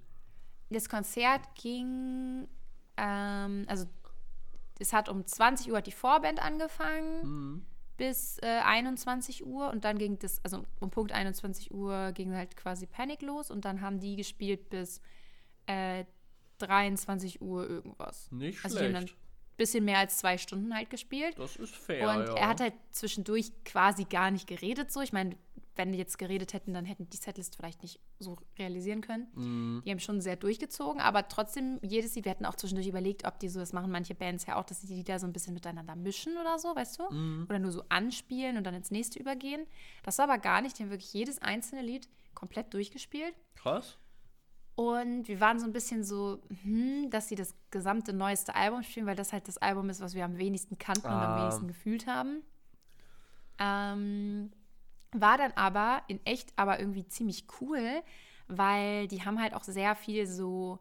[0.71, 2.47] Das Konzert ging,
[2.97, 3.85] ähm, also
[4.79, 7.65] es hat um 20 Uhr hat die Vorband angefangen Hm.
[7.97, 12.55] bis äh, 21 Uhr und dann ging das, also um Punkt 21 Uhr ging halt
[12.57, 15.01] quasi Panic los und dann haben die gespielt bis
[15.67, 16.05] äh,
[16.59, 18.31] 23 Uhr irgendwas.
[18.31, 19.17] Nicht Also haben dann schlecht.
[19.57, 21.37] bisschen mehr als zwei Stunden halt gespielt.
[21.37, 22.33] Das ist fair, Und ja.
[22.35, 25.01] er hat halt zwischendurch quasi gar nicht geredet so.
[25.01, 25.35] Ich meine,
[25.79, 29.27] wenn die jetzt geredet hätten, dann hätten die Setlist vielleicht nicht so realisieren können.
[29.33, 29.81] Mhm.
[29.85, 33.39] Die haben schon sehr durchgezogen, aber trotzdem jedes Lied, wir hatten auch zwischendurch überlegt, ob
[33.39, 35.53] die so, das machen manche Bands ja auch, dass sie die Lieder so ein bisschen
[35.55, 37.13] miteinander mischen oder so, weißt du?
[37.13, 37.45] Mhm.
[37.49, 39.65] Oder nur so anspielen und dann ins nächste übergehen.
[40.03, 43.33] Das war aber gar nicht, die haben wirklich jedes einzelne Lied komplett durchgespielt.
[43.55, 43.97] Krass.
[44.75, 49.05] Und wir waren so ein bisschen so, hm, dass sie das gesamte neueste Album spielen,
[49.05, 51.41] weil das halt das Album ist, was wir am wenigsten kannten und am Ah.
[51.41, 52.43] wenigsten gefühlt haben.
[53.59, 54.51] Ähm,
[55.11, 58.01] war dann aber in echt aber irgendwie ziemlich cool,
[58.47, 60.79] weil die haben halt auch sehr viel so,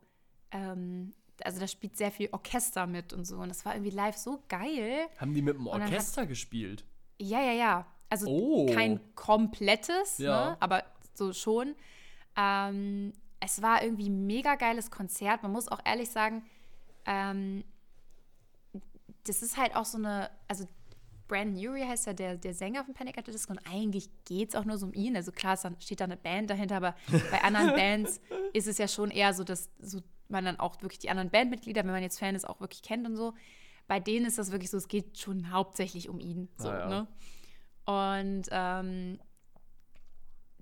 [0.51, 1.13] ähm,
[1.45, 3.37] also da spielt sehr viel Orchester mit und so.
[3.39, 5.07] Und das war irgendwie live so geil.
[5.19, 6.85] Haben die mit dem dann hat- Orchester gespielt?
[7.21, 7.87] Ja, ja, ja.
[8.11, 8.67] Also Oh.
[8.75, 10.51] kein komplettes, Ja.
[10.51, 10.57] ne?
[10.61, 11.75] aber so schon.
[12.37, 15.43] Ähm, es war irgendwie ein mega geiles Konzert.
[15.43, 16.45] Man muss auch ehrlich sagen,
[17.07, 17.65] ähm,
[19.25, 20.67] das ist halt auch so eine, also
[21.29, 24.51] Brandon Urie heißt ja der, der Sänger von Panic at the Disco und eigentlich geht
[24.51, 25.15] es auch nur so um ihn.
[25.15, 26.97] Also klar dann, steht da eine Band dahinter, aber
[27.31, 28.21] bei anderen Bands
[28.55, 31.85] ist es ja schon eher so, dass so man dann auch wirklich die anderen Bandmitglieder,
[31.85, 33.35] wenn man jetzt Fan ist, auch wirklich kennt und so.
[33.87, 36.49] Bei denen ist das wirklich so, es geht schon hauptsächlich um ihn.
[36.57, 36.89] So, ja.
[36.89, 37.07] ne?
[37.85, 39.19] Und ähm,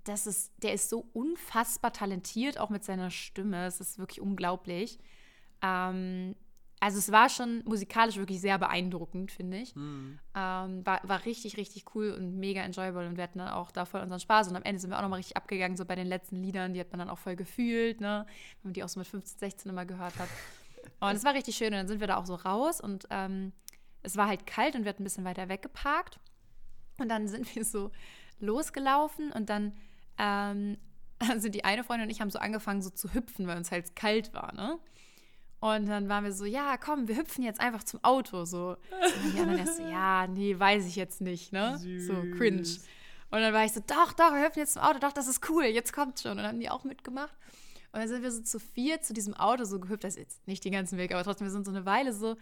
[0.05, 3.65] das ist, der ist so unfassbar talentiert, auch mit seiner Stimme.
[3.65, 4.99] Es ist wirklich unglaublich.
[5.61, 6.35] Ähm,
[6.79, 9.73] also es war schon musikalisch wirklich sehr beeindruckend, finde ich.
[9.73, 10.19] Hm.
[10.35, 13.85] Ähm, war, war richtig, richtig cool und mega enjoyable und wir hatten dann auch da
[13.85, 16.07] voll unseren Spaß und am Ende sind wir auch nochmal richtig abgegangen, so bei den
[16.07, 18.25] letzten Liedern, die hat man dann auch voll gefühlt, ne,
[18.61, 20.29] wenn man die auch so mit 15, 16 immer gehört hat.
[20.99, 23.53] Und es war richtig schön und dann sind wir da auch so raus und ähm,
[24.03, 26.19] es war halt kalt und wir hatten ein bisschen weiter weggeparkt
[26.99, 27.91] und dann sind wir so
[28.39, 29.73] losgelaufen und dann
[30.17, 30.77] ähm,
[31.37, 33.95] sind die eine Freundin und ich haben so angefangen so zu hüpfen, weil uns halt
[33.95, 34.79] kalt war, ne?
[35.59, 38.45] Und dann waren wir so, ja, komm, wir hüpfen jetzt einfach zum Auto.
[38.45, 38.69] So.
[38.69, 41.79] Und dann die anderen erst so, ja, nee, weiß ich jetzt nicht, ne?
[41.99, 42.63] So cringe.
[42.63, 42.85] Süß.
[43.31, 45.49] Und dann war ich so, doch, doch, wir hüpfen jetzt zum Auto, doch, das ist
[45.49, 46.31] cool, jetzt kommt schon.
[46.31, 47.33] Und dann haben die auch mitgemacht.
[47.91, 50.03] Und dann sind wir so zu vier zu diesem Auto so gehüpft.
[50.03, 52.35] Das ist jetzt nicht den ganzen Weg, aber trotzdem, wir sind so eine Weile so,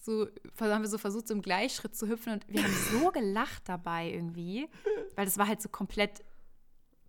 [0.00, 0.26] so
[0.58, 2.32] haben wir so versucht, so im Gleichschritt zu hüpfen.
[2.32, 4.68] Und wir haben so gelacht dabei irgendwie,
[5.14, 6.24] weil das war halt so komplett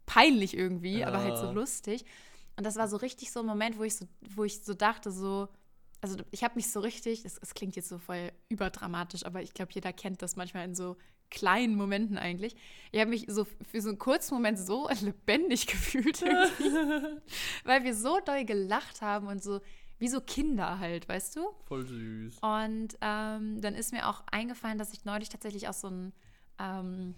[0.05, 1.51] peinlich irgendwie, aber halt so Ja.
[1.51, 2.03] lustig.
[2.55, 5.11] Und das war so richtig so ein Moment, wo ich so, wo ich so dachte,
[5.11, 5.47] so,
[6.01, 9.71] also ich habe mich so richtig, es, klingt jetzt so voll überdramatisch, aber ich glaube,
[9.73, 10.97] jeder kennt das manchmal in so
[11.29, 12.55] kleinen Momenten eigentlich.
[12.91, 16.21] Ich habe mich so für so einen kurzen Moment so lebendig gefühlt,
[17.63, 19.61] weil wir so doll gelacht haben und so
[20.03, 21.47] wie so Kinder halt, weißt du?
[21.65, 22.39] Voll süß.
[22.39, 26.13] Und ähm, dann ist mir auch eingefallen, dass ich neulich tatsächlich auch so ein,
[26.59, 27.15] ähm,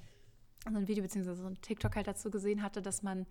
[0.69, 3.25] so ein Video beziehungsweise so ein TikTok halt dazu gesehen hatte, dass man,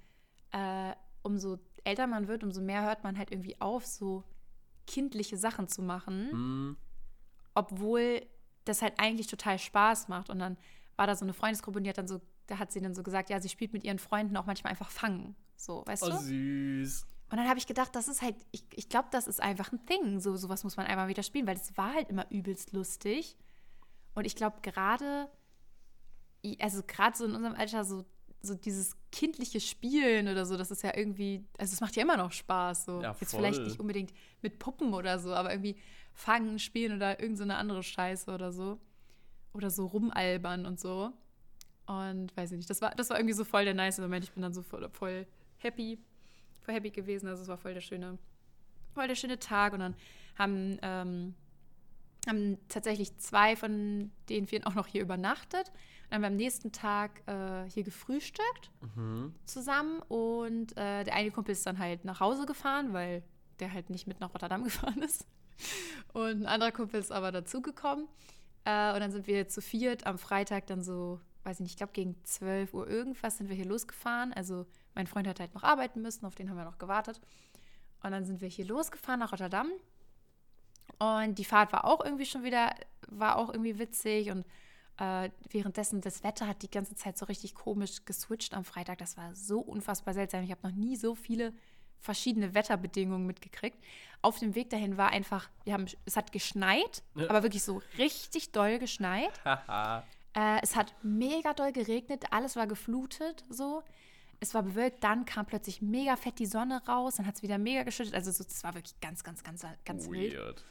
[0.50, 4.24] äh, umso älter man wird, umso mehr hört man halt irgendwie auf, so
[4.86, 6.76] kindliche Sachen zu machen, Hm.
[7.54, 8.26] obwohl
[8.64, 10.30] das halt eigentlich total Spaß macht.
[10.30, 10.56] Und dann
[10.96, 13.02] war da so eine Freundesgruppe und die hat dann so, da hat sie dann so
[13.02, 15.34] gesagt, ja, sie spielt mit ihren Freunden auch manchmal einfach fangen.
[15.56, 16.18] So, weißt Oh, du?
[16.18, 17.06] süß.
[17.30, 19.84] Und dann habe ich gedacht, das ist halt, ich, ich glaube, das ist einfach ein
[19.86, 20.20] Ding.
[20.20, 23.36] So sowas muss man einmal wieder spielen, weil es war halt immer übelst lustig.
[24.14, 25.28] Und ich glaube, gerade,
[26.60, 28.04] also gerade so in unserem Alter, so,
[28.44, 32.16] so dieses kindliche Spielen oder so, das ist ja irgendwie, also es macht ja immer
[32.16, 32.84] noch Spaß.
[32.84, 33.02] So.
[33.02, 35.76] Ja, Jetzt vielleicht nicht unbedingt mit Puppen oder so, aber irgendwie
[36.12, 38.78] fangen, spielen oder irgend so eine andere Scheiße oder so.
[39.52, 41.12] Oder so rumalbern und so.
[41.86, 44.24] Und weiß ich nicht, das war, das war irgendwie so voll der nice Moment.
[44.24, 45.26] Ich bin dann so voll, voll
[45.58, 45.98] happy,
[46.62, 47.28] voll happy gewesen.
[47.28, 48.18] Also es war voll der schöne,
[48.94, 49.74] voll der schöne Tag.
[49.74, 49.94] Und dann
[50.36, 51.34] haben, ähm,
[52.26, 55.70] haben tatsächlich zwei von den vier auch noch hier übernachtet.
[56.04, 59.34] Und dann beim nächsten Tag äh, hier gefrühstückt Mhm.
[59.46, 60.00] zusammen.
[60.08, 63.22] Und äh, der eine Kumpel ist dann halt nach Hause gefahren, weil
[63.60, 65.26] der halt nicht mit nach Rotterdam gefahren ist.
[66.12, 68.06] Und ein anderer Kumpel ist aber dazugekommen.
[68.64, 71.76] Äh, und dann sind wir zu viert am Freitag dann so, weiß ich nicht, ich
[71.76, 74.32] glaube gegen 12 Uhr irgendwas sind wir hier losgefahren.
[74.32, 77.20] Also mein Freund hat halt noch arbeiten müssen, auf den haben wir noch gewartet.
[78.02, 79.68] Und dann sind wir hier losgefahren nach Rotterdam.
[80.98, 82.74] Und die Fahrt war auch irgendwie schon wieder,
[83.08, 84.30] war auch irgendwie witzig.
[84.30, 84.44] Und
[84.98, 88.98] äh, währenddessen, das Wetter hat die ganze Zeit so richtig komisch geswitcht am Freitag.
[88.98, 90.42] Das war so unfassbar seltsam.
[90.44, 91.52] Ich habe noch nie so viele
[92.00, 93.78] verschiedene Wetterbedingungen mitgekriegt.
[94.22, 97.30] Auf dem Weg dahin war einfach, wir haben, es hat geschneit, Ja.
[97.30, 99.32] aber wirklich so richtig doll geschneit.
[100.36, 103.84] Äh, es hat mega doll geregnet, alles war geflutet so.
[104.40, 107.56] Es war bewölkt, dann kam plötzlich mega fett die Sonne raus, dann hat es wieder
[107.56, 108.14] mega geschüttet.
[108.14, 110.34] Also so, das war wirklich ganz, ganz, ganz, ganz wild.
[110.34, 110.64] Weird.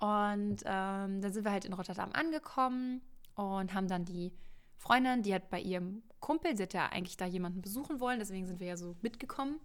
[0.00, 3.00] Und ähm, dann sind wir halt in Rotterdam angekommen
[3.34, 4.32] und haben dann die
[4.76, 8.46] Freundin, die hat bei ihrem Kumpel, sie hat ja eigentlich da jemanden besuchen wollen, deswegen
[8.46, 9.60] sind wir ja so mitgekommen.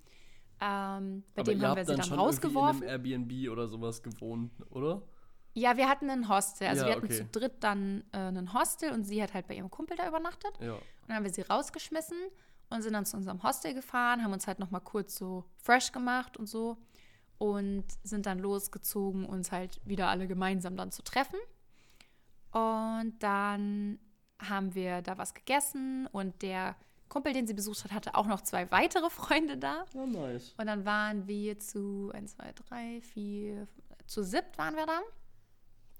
[0.62, 2.84] Ähm, bei Aber dem haben wir sie dann dann rausgeworfen.
[2.84, 5.02] in einem Airbnb oder sowas gewohnt, oder?
[5.54, 6.68] Ja, wir hatten ein Hostel.
[6.68, 7.16] Also Ja, wir hatten okay.
[7.16, 10.52] zu dritt dann äh, ein Hostel und sie hat halt bei ihrem Kumpel da übernachtet.
[10.60, 10.74] Ja.
[10.74, 12.18] Und dann haben wir sie rausgeschmissen
[12.70, 15.92] und sind dann zu unserem Hostel gefahren, haben uns halt noch mal kurz so fresh
[15.92, 16.78] gemacht und so
[17.38, 21.40] und sind dann losgezogen, uns halt wieder alle gemeinsam dann zu treffen.
[22.52, 24.00] Und dann
[24.40, 26.76] haben wir da was gegessen und der
[27.10, 29.86] Kumpel, den sie besucht hat, hatte auch noch zwei weitere Freunde da.
[29.94, 30.54] Ja, nice.
[30.58, 33.68] Und dann waren wir zu 1, 2, 3, 4,
[34.06, 35.04] zu siebt waren wir dann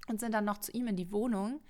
[0.08, 1.60] und sind dann noch zu ihm in die Wohnung.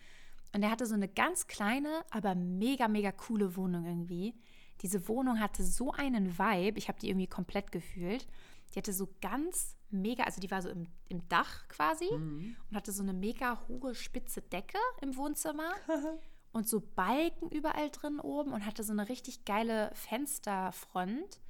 [0.53, 4.35] Und er hatte so eine ganz kleine, aber mega, mega coole Wohnung irgendwie.
[4.83, 8.27] Diese Wohnung hatte so einen Vibe, ich habe die irgendwie komplett gefühlt.
[8.73, 12.57] Die hatte so ganz mega, also die war so im, im Dach quasi Mhm.
[12.69, 15.73] und hatte so eine mega hohe, spitze Decke im Wohnzimmer
[16.53, 21.41] und so Balken überall drin oben und hatte so eine richtig geile Fensterfront.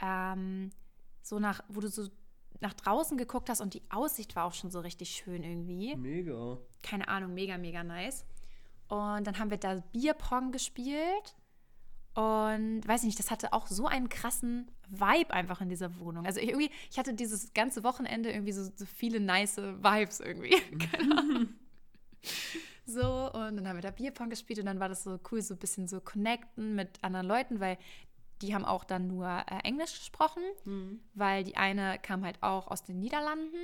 [0.00, 0.70] Ähm,
[1.22, 2.08] so nach, wo du so
[2.60, 5.96] nach draußen geguckt hast und die Aussicht war auch schon so richtig schön irgendwie.
[5.96, 6.58] Mega.
[6.82, 8.24] Keine Ahnung, mega, mega nice.
[8.88, 11.36] Und dann haben wir da Bierpong gespielt.
[12.14, 16.26] Und weiß ich nicht, das hatte auch so einen krassen Vibe einfach in dieser Wohnung.
[16.26, 20.54] Also ich, irgendwie, ich hatte dieses ganze Wochenende irgendwie so, so viele nice Vibes irgendwie.
[20.98, 21.48] Ahnung.
[22.86, 25.54] So, und dann haben wir da Bierpong gespielt und dann war das so cool, so
[25.54, 27.78] ein bisschen so connecten mit anderen Leuten, weil
[28.42, 30.42] die haben auch dann nur äh, Englisch gesprochen,
[31.14, 33.56] weil die eine kam halt auch aus den Niederlanden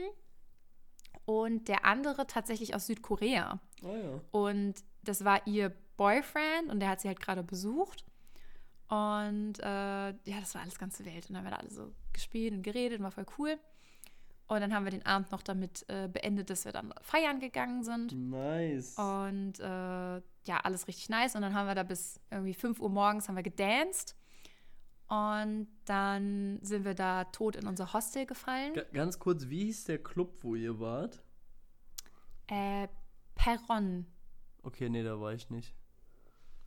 [1.26, 3.60] und der andere tatsächlich aus Südkorea.
[3.82, 4.20] Ah ja.
[4.30, 8.04] Und das war ihr Boyfriend und der hat sie halt gerade besucht.
[8.90, 11.28] Und äh, ja, das war alles ganze Welt.
[11.28, 13.56] Und dann haben wir da alle so gespielt und geredet und war voll cool.
[14.48, 17.84] Und dann haben wir den Abend noch damit äh, beendet, dass wir dann feiern gegangen
[17.84, 18.12] sind.
[18.12, 18.96] Nice.
[18.98, 21.36] Und äh, ja, alles richtig nice.
[21.36, 24.16] Und dann haben wir da bis irgendwie 5 Uhr morgens haben wir gedanced.
[25.06, 28.74] Und dann sind wir da tot in unser Hostel gefallen.
[28.74, 31.22] Ga- Ganz kurz, wie hieß der Club, wo ihr wart?
[32.48, 32.88] Äh,
[33.36, 34.06] Perron.
[34.62, 35.74] Okay, nee, da war ich nicht.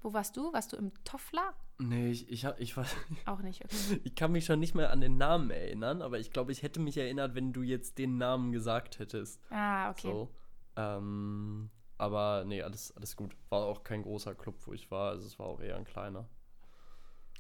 [0.04, 0.52] Wo warst du?
[0.54, 1.54] Warst du im Toffler?
[1.80, 2.86] Nee, ich, ich, hab- ich, war,
[3.26, 4.02] Auch nicht, okay.
[4.04, 6.80] ich kann mich schon nicht mehr an den Namen erinnern, aber ich glaube, ich hätte
[6.80, 9.42] mich erinnert, wenn du jetzt den Namen gesagt hättest.
[9.50, 10.12] Ah, okay.
[10.12, 10.30] So.
[10.76, 13.36] Ähm, aber nee, alles, alles gut.
[13.50, 15.12] War auch kein großer Club, wo ich war.
[15.12, 16.28] Also es war auch eher ein kleiner.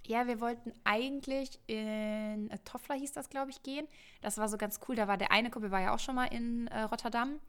[0.05, 3.87] Ja, wir wollten eigentlich in äh, Toffler hieß das, glaube ich, gehen.
[4.21, 4.95] Das war so ganz cool.
[4.95, 7.39] Da war der eine Kumpel war ja auch schon mal in äh, Rotterdam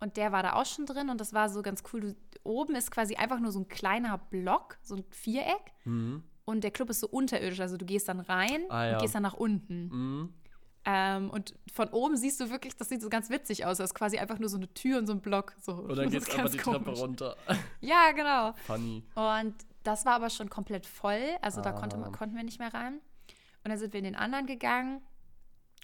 [0.00, 2.00] und der war da auch schon drin und das war so ganz cool.
[2.00, 6.22] Du, oben ist quasi einfach nur so ein kleiner Block, so ein Viereck Mhm.
[6.44, 7.60] und der Club ist so unterirdisch.
[7.60, 8.92] Also du gehst dann rein Ah, ja.
[8.94, 9.88] und gehst dann nach unten.
[9.88, 10.34] Mhm.
[10.86, 13.76] Ähm, und von oben siehst du wirklich, das sieht so ganz witzig aus.
[13.76, 15.54] Das ist quasi einfach nur so eine Tür und so ein Block.
[15.60, 15.72] So.
[15.74, 17.36] Und dann geht's ist einfach die Treppe runter.
[17.82, 18.54] Ja, genau.
[18.66, 19.04] Funny.
[19.14, 21.20] Und das war aber schon komplett voll.
[21.42, 22.00] Also da konnte, Ah.
[22.00, 22.94] man- konnten wir nicht mehr rein.
[23.62, 25.02] Und dann sind wir in den anderen gegangen.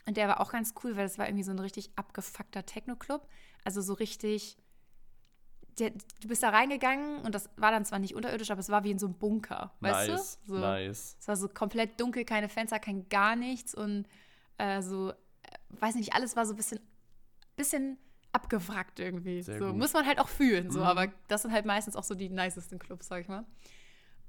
[0.06, 3.26] Und der war auch ganz cool, weil das war irgendwie so ein richtig abgefuckter Techno-Club.
[3.64, 4.56] Also so richtig.
[5.78, 8.82] Der, du bist da reingegangen und das war dann zwar nicht unterirdisch, aber es war
[8.84, 9.74] wie in so einem Bunker.
[9.80, 10.54] Weißt nice, du?
[10.54, 11.16] So, nice.
[11.20, 13.74] Es war so komplett dunkel, keine Fenster, kein gar nichts.
[13.74, 14.06] Und
[14.56, 15.14] äh, so, äh,
[15.80, 16.80] weiß nicht, alles war so ein bisschen,
[17.56, 17.98] bisschen
[18.32, 19.42] abgewrackt irgendwie.
[19.42, 19.76] Sehr so gut.
[19.76, 20.70] muss man halt auch fühlen.
[20.70, 20.86] So, Mhm.
[20.86, 23.44] aber das sind halt meistens auch so die nicesten Clubs, sag ich mal.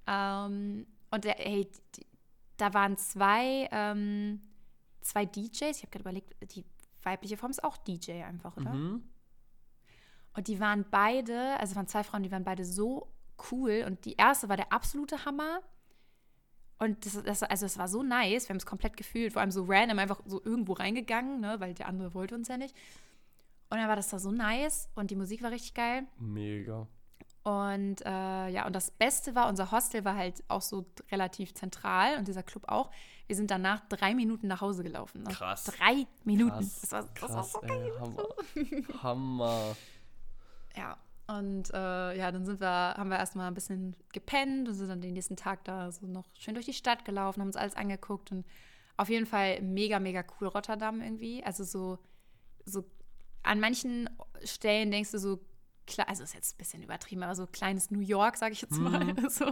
[0.06, 2.06] Ähm, und der, ey, die,
[2.58, 4.42] da waren zwei, ähm,
[5.08, 5.78] zwei DJs.
[5.78, 6.65] Ich habe gerade überlegt, die
[7.04, 8.74] weibliche Form ist auch DJ einfach, oder?
[8.74, 9.04] Mhm.
[10.34, 13.12] Und die waren beide, also waren zwei Frauen, die waren beide so
[13.52, 13.84] cool.
[13.88, 15.62] Und die erste war der absolute Hammer.
[16.80, 19.50] Und das, das, also es war so nice, wir haben es komplett gefühlt, vor allem
[19.50, 22.76] so random, einfach so irgendwo reingegangen, ne, weil der andere wollte uns ja nicht.
[23.70, 26.06] Und dann war das da so nice und die Musik war richtig geil.
[26.20, 26.88] Mega.
[27.48, 32.18] Und äh, ja, und das Beste war, unser Hostel war halt auch so relativ zentral
[32.18, 32.92] und dieser Club auch.
[33.28, 35.24] Wir sind danach drei Minuten nach Hause gelaufen.
[35.24, 35.30] Ne?
[35.30, 35.64] Krass.
[35.64, 36.58] Drei Minuten.
[36.58, 37.92] Krass, Das war, das war krass, so ey, geil.
[38.02, 38.28] Hammer.
[39.04, 39.76] Hammer.
[40.76, 44.90] Ja, und äh, ja, dann sind wir, haben wir erstmal ein bisschen gepennt und sind
[44.90, 47.78] dann den nächsten Tag da so noch schön durch die Stadt gelaufen, haben uns alles
[47.78, 48.46] angeguckt und
[48.98, 51.46] auf jeden Fall mega, mega cool Rotterdam irgendwie.
[51.46, 51.98] Also so,
[52.66, 52.84] so
[53.44, 54.10] an manchen
[54.44, 55.40] Stellen denkst du so,
[56.08, 59.15] also ist jetzt ein bisschen übertrieben, aber so kleines New York, sage ich jetzt mal.
[59.30, 59.45] So,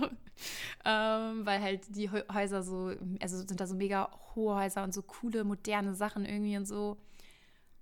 [0.85, 4.93] ähm, weil halt die Hä- Häuser so, also sind da so mega hohe Häuser und
[4.93, 6.97] so coole, moderne Sachen irgendwie und so.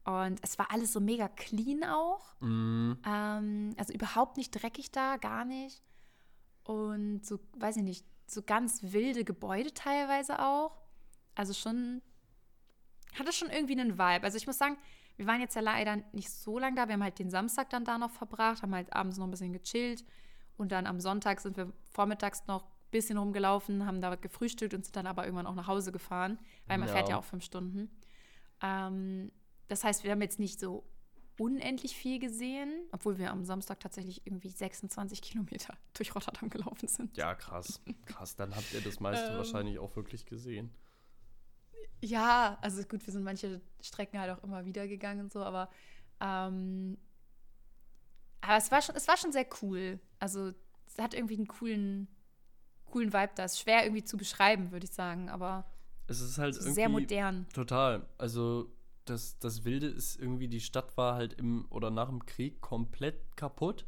[0.06, 2.36] Und es war alles so mega clean auch.
[2.42, 2.98] Mhm.
[3.06, 5.82] Ähm, also überhaupt nicht dreckig da, gar nicht.
[6.64, 10.82] Und so, weiß ich nicht, so ganz wilde Gebäude teilweise auch.
[11.36, 12.02] Also schon,
[13.18, 14.24] hatte schon irgendwie einen Vibe.
[14.24, 14.78] Also ich muss sagen,
[15.18, 16.88] wir waren jetzt ja leider nicht so lange da.
[16.88, 19.54] Wir haben halt den Samstag dann da noch verbracht, haben halt abends noch ein bisschen
[19.54, 20.04] gechillt.
[20.58, 24.84] Und dann am Sonntag sind wir vormittags noch ein bisschen rumgelaufen, haben da gefrühstückt und
[24.86, 26.94] sind dann aber irgendwann auch nach Hause gefahren, weil man Ja.
[26.96, 27.90] fährt ja auch fünf Stunden.
[28.62, 29.32] Ähm,
[29.68, 30.84] das heißt, wir haben jetzt nicht so
[31.40, 37.18] unendlich viel gesehen, obwohl wir am Samstag tatsächlich irgendwie 26 Kilometer durch Rotterdam gelaufen sind.
[37.18, 37.82] Ja, krass.
[38.06, 39.38] Krass, dann habt ihr das meiste Ähm.
[39.38, 40.72] wahrscheinlich auch wirklich gesehen.
[42.04, 45.70] Ja, also gut, wir sind manche Strecken halt auch immer wieder gegangen und so, aber,
[46.20, 46.98] ähm,
[48.42, 50.00] aber es war schon, es war schon sehr cool.
[50.20, 50.52] Also
[50.86, 52.08] es hat irgendwie einen coolen,
[52.86, 53.46] coolen Vibe da.
[53.46, 55.66] Ist schwer irgendwie zu beschreiben, würde ich sagen, aber
[56.08, 57.48] Es ist halt irgendwie sehr modern.
[57.54, 58.06] Total.
[58.18, 58.70] Also
[59.06, 63.38] das, das Wilde ist irgendwie, die Stadt war halt im oder nach dem Krieg komplett
[63.38, 63.86] kaputt.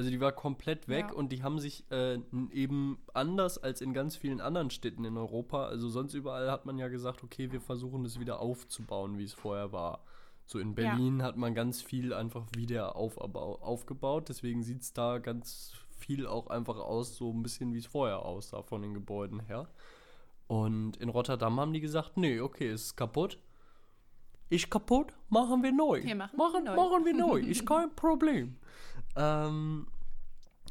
[0.00, 1.12] Also die war komplett weg Ja.
[1.14, 2.14] und die haben sich äh,
[2.52, 6.78] eben anders als in ganz vielen anderen Städten in Europa, also sonst überall hat man
[6.78, 10.02] ja gesagt, okay, wir versuchen das wieder aufzubauen, wie es vorher war.
[10.46, 10.74] So in Ja.
[10.74, 16.46] Berlin hat man ganz viel einfach wieder aufgebaut, deswegen sieht es da ganz viel auch
[16.46, 19.68] einfach aus, so ein bisschen wie es vorher aussah von den Gebäuden her.
[20.46, 23.38] Und in Rotterdam haben die gesagt, nee, okay, es ist kaputt.
[24.48, 26.02] Ist kaputt, machen wir neu.
[26.02, 26.74] Wir machen machen, neu.
[26.74, 28.56] machen wir neu, ist kein Problem.
[29.16, 29.86] Ähm,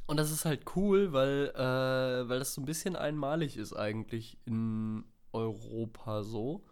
[0.08, 4.38] und das ist halt cool, weil, äh, weil das so ein bisschen einmalig ist eigentlich
[4.46, 6.64] in Europa so,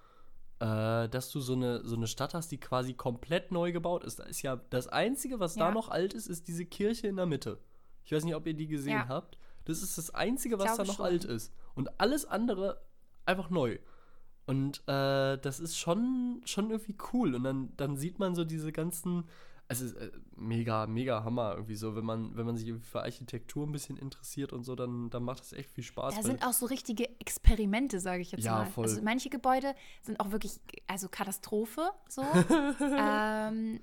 [0.59, 4.19] äh, dass du so eine, so eine Stadt hast, die quasi komplett neu gebaut ist.
[4.19, 5.71] Da ist ja das Einzige, was da Ja.
[5.71, 7.59] noch alt ist, ist diese Kirche in der Mitte.
[8.05, 9.07] Ich weiß nicht, ob ihr die gesehen Ja.
[9.07, 9.37] habt.
[9.65, 11.05] Das ist das Einzige, was da noch schon.
[11.05, 11.53] alt ist.
[11.75, 12.81] Und alles andere
[13.25, 13.77] einfach neu.
[14.47, 17.35] Und äh, das ist schon, schon irgendwie cool.
[17.35, 19.25] Und dann, dann sieht man so diese ganzen,
[19.69, 23.65] es ist, äh, mega, mega Hammer irgendwie so, wenn man, wenn man sich für Architektur
[23.67, 26.15] ein bisschen interessiert und so, dann, dann macht das echt viel Spaß.
[26.15, 28.65] Da sind auch so richtige Experimente, sage ich jetzt Ja, mal.
[28.67, 28.85] voll.
[28.85, 32.21] Also manche Gebäude sind auch wirklich, also Katastrophe, so.
[32.97, 33.81] ähm,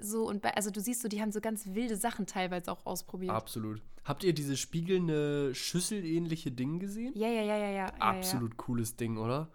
[0.00, 2.84] so und bei, also du siehst so, die haben so ganz wilde Sachen teilweise auch
[2.86, 3.32] ausprobiert.
[3.32, 3.82] Absolut.
[4.04, 7.12] Habt ihr diese spiegelnde Schüsselähnliche Ding gesehen?
[7.16, 7.86] Ja, ja, ja, ja, ja.
[7.86, 9.48] ja, Absolut cooles Ding, oder?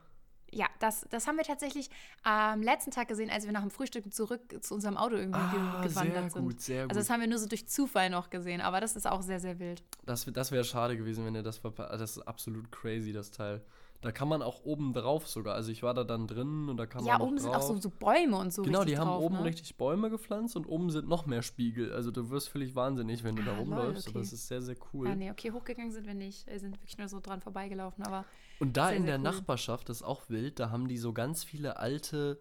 [0.54, 1.90] Ja, das, das haben wir tatsächlich
[2.24, 5.60] am letzten Tag gesehen, als wir nach dem Frühstück zurück zu unserem Auto irgendwie ge
[5.90, 6.44] gewandert Ah, sehr sind.
[6.44, 6.92] gut, sehr gut.
[6.92, 9.40] Also das haben wir nur so durch Zufall noch gesehen, aber das ist auch sehr,
[9.40, 9.82] sehr wild.
[10.06, 11.94] Das, das wäre schade gewesen, wenn ihr das verpasst.
[11.94, 13.62] Das ist absolut crazy, das Teil.
[14.02, 15.54] Da kann man auch oben drauf sogar.
[15.54, 17.64] Also ich war da dann drin und da kann Ja, man noch oben sind drauf.
[17.64, 18.64] auch so, so Bäume und so.
[18.64, 19.44] Genau, die haben drauf, oben ne?
[19.46, 21.94] richtig Bäume gepflanzt und oben sind noch mehr Spiegel.
[21.94, 24.08] Also du wirst völlig wahnsinnig, wenn du da Ah, lol, rumläufst.
[24.08, 24.16] okay.
[24.18, 25.08] Aber es ist sehr, sehr cool.
[25.08, 26.48] Ja, nee, okay, hochgegangen sind wir nicht.
[26.48, 28.26] Wir sind wirklich nur so dran vorbeigelaufen, aber
[28.62, 29.24] Und da Sehr, in der cool.
[29.24, 32.40] Nachbarschaft, das ist auch wild, da haben die so ganz viele alte,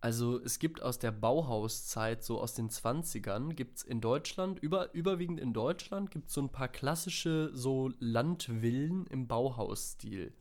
[0.00, 4.94] also es gibt aus der Bauhauszeit, so aus den 20ern, gibt es in Deutschland, über,
[4.94, 10.34] überwiegend in Deutschland, gibt es so ein paar klassische so Landvillen im Bauhausstil.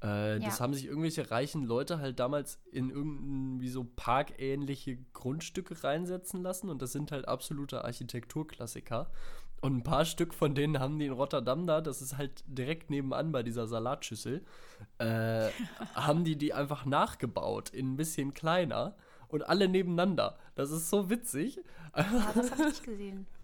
[0.00, 0.60] Äh, Das Ja.
[0.60, 6.82] haben sich irgendwelche reichen Leute halt damals in irgendwie so parkähnliche Grundstücke reinsetzen lassen und
[6.82, 9.10] das sind halt absolute Architekturklassiker.
[9.62, 12.90] Und ein paar Stück von denen haben die in Rotterdam da, das ist halt direkt
[12.90, 14.44] nebenan bei dieser Salatschüssel,
[14.98, 15.48] äh,
[15.94, 18.94] haben die die einfach nachgebaut in ein bisschen kleiner
[19.28, 20.36] und alle nebeneinander.
[20.54, 21.58] Das ist so witzig.
[21.92, 22.04] ah,
[22.34, 23.26] das habe ich nicht gesehen.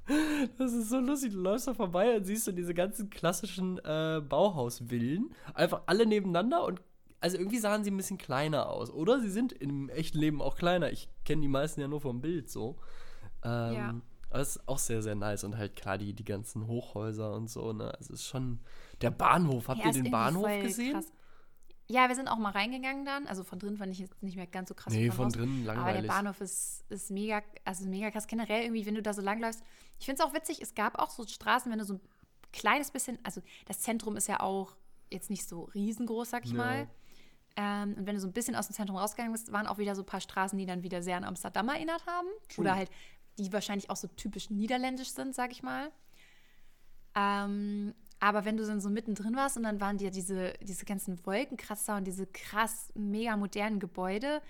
[0.59, 1.33] Das ist so lustig.
[1.33, 5.31] Du läufst da vorbei und siehst so diese ganzen klassischen äh, Bauhausvillen.
[5.55, 6.83] Einfach alle nebeneinander und
[7.21, 8.91] also irgendwie sahen sie ein bisschen kleiner aus.
[8.91, 10.91] Oder sie sind im echten Leben auch kleiner.
[10.91, 12.77] Ich kenne die meisten ja nur vom Bild so.
[13.45, 13.95] Ähm, Ja.
[14.33, 15.45] Aber es ist auch sehr, sehr nice.
[15.45, 17.93] Und halt klar, die, die ganzen Hochhäuser und so, ne?
[17.99, 18.61] Also es ist schon.
[19.03, 20.93] Der Bahnhof, habt Ja, ihr den Bahnhof gesehen?
[20.95, 21.13] krass.
[21.89, 23.27] Ja, wir sind auch mal reingegangen dann.
[23.27, 24.93] Also von drin fand ich jetzt nicht mehr ganz so krass.
[24.95, 25.41] Nee, von draußen.
[25.41, 26.09] drinnen Aber der langweilig.
[26.11, 28.27] Bahnhof ist, ist mega, also mega krass.
[28.27, 29.63] Generell irgendwie, wenn du da so langläufst.
[29.99, 32.01] Ich finde es auch witzig, es gab auch so Straßen, wenn du so ein
[32.53, 34.77] kleines bisschen, also das Zentrum ist ja auch
[35.11, 36.57] jetzt nicht so riesengroß, sag ich Ja.
[36.57, 36.87] mal.
[37.57, 39.95] Ähm, und wenn du so ein bisschen aus dem Zentrum rausgegangen bist, waren auch wieder
[39.95, 42.29] so ein paar Straßen, die dann wieder sehr an Amsterdam erinnert haben.
[42.49, 42.63] True.
[42.65, 42.91] Oder halt,
[43.39, 45.91] die wahrscheinlich auch so typisch niederländisch sind, sag ich mal.
[47.15, 51.25] Ähm, aber wenn du dann so mittendrin warst und dann waren dir diese, diese ganzen
[51.27, 54.41] Wolkenkratzer und diese krass mega modernen Gebäude,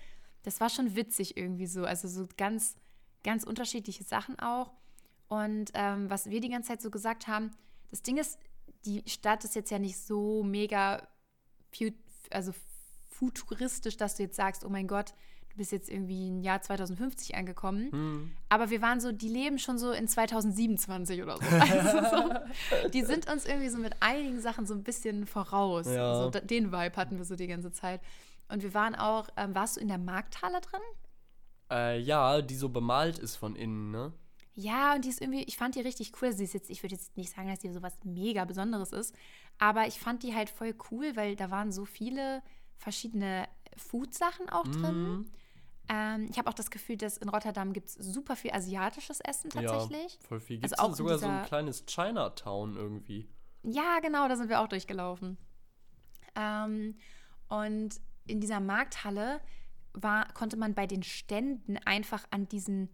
[0.43, 1.85] das war schon witzig irgendwie so.
[1.85, 2.75] Also so ganz,
[3.23, 4.73] ganz unterschiedliche Sachen auch.
[5.27, 7.51] Und ähm, was wir die ganze Zeit so gesagt haben,
[7.89, 8.37] das Ding ist,
[8.85, 11.07] die Stadt ist jetzt ja nicht so mega
[12.29, 12.53] also
[13.09, 15.13] futuristisch, dass du jetzt sagst, oh mein Gott,
[15.53, 17.91] du bist jetzt irgendwie im Jahr 2050 angekommen.
[17.91, 18.31] Hm.
[18.49, 21.43] Aber wir waren so, die leben schon so in 2027 oder so.
[21.53, 25.85] Also so die sind uns irgendwie so mit einigen Sachen so ein bisschen voraus.
[25.85, 26.15] Ja.
[26.15, 28.01] So, den Vibe hatten wir so die ganze Zeit.
[28.49, 30.81] Und wir waren auch, ähm, warst du in der Markthalle drin?
[31.71, 34.11] Äh, ja, die so bemalt ist von innen, ne?
[34.55, 36.31] Ja, und die ist irgendwie, ich fand die richtig cool.
[36.33, 39.15] Sie ist jetzt, ich würde jetzt nicht sagen, dass die so was mega Besonderes ist,
[39.59, 42.41] aber ich fand die halt voll cool, weil da waren so viele
[42.77, 43.47] verschiedene
[43.77, 45.03] Food-Sachen auch drin.
[45.03, 45.31] Mhm.
[45.93, 49.51] Ähm, ich habe auch das Gefühl, dass in Rotterdam gibt es super viel asiatisches Essen
[49.51, 50.13] tatsächlich.
[50.13, 50.59] Ja, voll viel.
[50.63, 53.29] Also Gibt auch es in sogar so ein kleines Chinatown irgendwie?
[53.61, 55.37] Ja, genau, da sind wir auch durchgelaufen.
[56.35, 56.95] Ähm,
[57.47, 59.39] und in dieser Markthalle
[59.93, 62.89] war, konnte man bei den Ständen einfach an diesen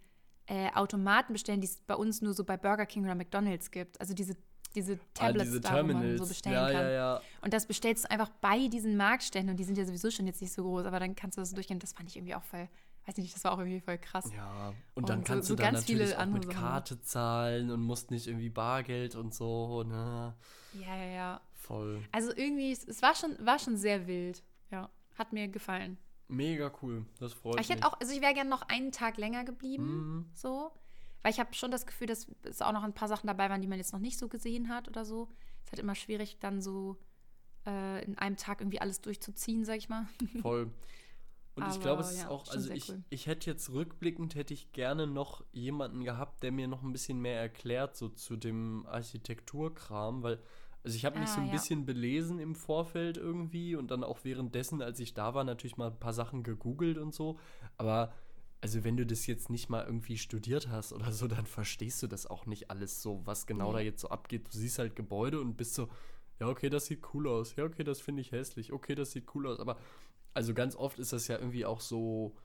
[0.47, 4.01] äh, Automaten bestellen, die es bei uns nur so bei Burger King oder McDonalds gibt.
[4.01, 4.35] Also diese,
[4.75, 6.81] diese Tablets ah, diese da, wo man so bestellen ja, kann.
[6.81, 7.21] ja, ja.
[7.41, 10.41] Und das bestellst du einfach bei diesen Marktständen und die sind ja sowieso schon jetzt
[10.41, 11.79] nicht so groß, aber dann kannst du das durchgehen.
[11.79, 12.67] Das fand ich irgendwie auch voll,
[13.09, 14.31] weiß nicht, das war auch irgendwie voll krass.
[14.35, 16.55] Ja, und dann Und so- kannst so du dann ganz viele natürlich auch mit Sachen.
[16.59, 20.35] Karte zahlen und musst nicht irgendwie Bargeld und so, ne?
[20.73, 21.41] Ja, ja, ja.
[21.53, 22.01] Voll.
[22.11, 24.43] Also irgendwie, es, war, schon, war schon sehr wild.
[24.71, 25.97] Ja, hat mir gefallen.
[26.27, 27.05] Mega cool.
[27.19, 27.77] Das freut Aber ich mich.
[27.77, 29.83] hätte auch, also ich wäre gerne noch einen Tag länger geblieben,
[30.17, 30.29] Mhm.
[30.33, 30.71] so.
[31.21, 33.61] Weil ich habe schon das Gefühl, dass es auch noch ein paar Sachen dabei waren,
[33.61, 35.27] die man jetzt noch nicht so gesehen hat oder so.
[35.59, 36.97] Es ist halt immer schwierig, dann so
[37.67, 40.07] äh, in einem Tag irgendwie alles durchzuziehen, sag ich mal.
[40.41, 40.71] Voll.
[41.59, 43.03] Und ich Aber glaube, es ist ja, auch, schon also ich, cool.
[43.09, 47.19] ich hätte jetzt rückblickend, hätte ich gerne noch jemanden gehabt, der mir noch ein bisschen
[47.19, 50.39] mehr erklärt, so zu dem Architekturkram, weil,
[50.83, 51.51] also ich habe mich Ah, so ein ja.
[51.51, 55.87] bisschen belesen im Vorfeld irgendwie und dann auch währenddessen, als ich da war, natürlich mal
[55.91, 57.37] ein paar Sachen gegoogelt und so,
[57.77, 58.13] aber
[58.61, 62.07] also wenn du das jetzt nicht mal irgendwie studiert hast oder so, dann verstehst du
[62.07, 63.73] das auch nicht alles so, was genau Nee.
[63.73, 64.47] da jetzt so abgeht.
[64.53, 65.87] Du siehst halt Gebäude und bist so,
[66.41, 67.55] ja, okay, das sieht cool aus.
[67.55, 68.73] Ja, okay, das finde ich hässlich.
[68.73, 69.59] Okay, das sieht cool aus.
[69.61, 69.77] Aber
[70.33, 72.35] also ganz oft ist das ja irgendwie auch so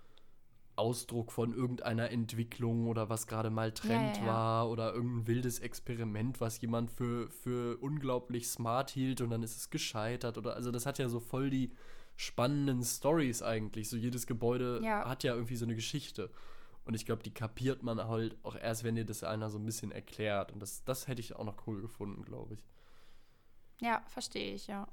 [0.77, 4.29] Ausdruck von irgendeiner Entwicklung oder was gerade mal Trend ja, ja.
[4.29, 9.57] war oder irgendein wildes Experiment, was jemand für, für unglaublich smart hielt und dann ist
[9.57, 11.73] es gescheitert oder also das hat ja so voll die
[12.17, 13.89] spannenden Stories eigentlich.
[13.89, 15.09] So jedes Gebäude Ja.
[15.09, 16.31] hat ja irgendwie so eine Geschichte.
[16.85, 19.65] Und ich glaube, die kapiert man halt auch erst, wenn dir das einer so ein
[19.65, 20.53] bisschen erklärt.
[20.53, 22.61] Und das, das hätte ich auch noch cool gefunden, glaube ich.
[23.81, 24.87] Ja, verstehe ich, ja.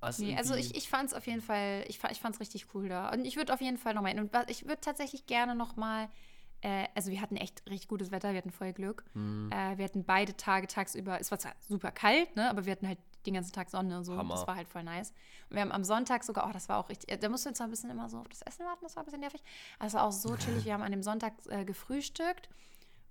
[0.00, 2.66] Also Nee, also ich, ich fand es auf jeden Fall, ich, ich fand es richtig
[2.74, 3.10] cool da.
[3.10, 4.20] Und ich würde auf jeden Fall nochmal hin.
[4.20, 6.08] Und ich würde tatsächlich gerne nochmal,
[6.60, 9.04] äh, also wir hatten echt richtig gutes Wetter, wir hatten voll Glück.
[9.14, 9.50] Hm.
[9.52, 12.86] Äh, wir hatten beide Tage tagsüber, es war zwar super kalt, ne, aber wir hatten
[12.86, 14.16] halt den ganzen Tag Sonne und so.
[14.16, 14.34] Hammer.
[14.34, 15.12] Das war halt voll nice.
[15.50, 17.54] Und wir haben am Sonntag sogar, oh, das war auch richtig, äh, da mussten wir
[17.54, 19.42] zwar ein bisschen immer so auf das Essen warten, das war ein bisschen nervig.
[19.78, 20.64] Aber es war auch so chillig.
[20.64, 22.48] Wir haben an dem Sonntag äh, gefrühstückt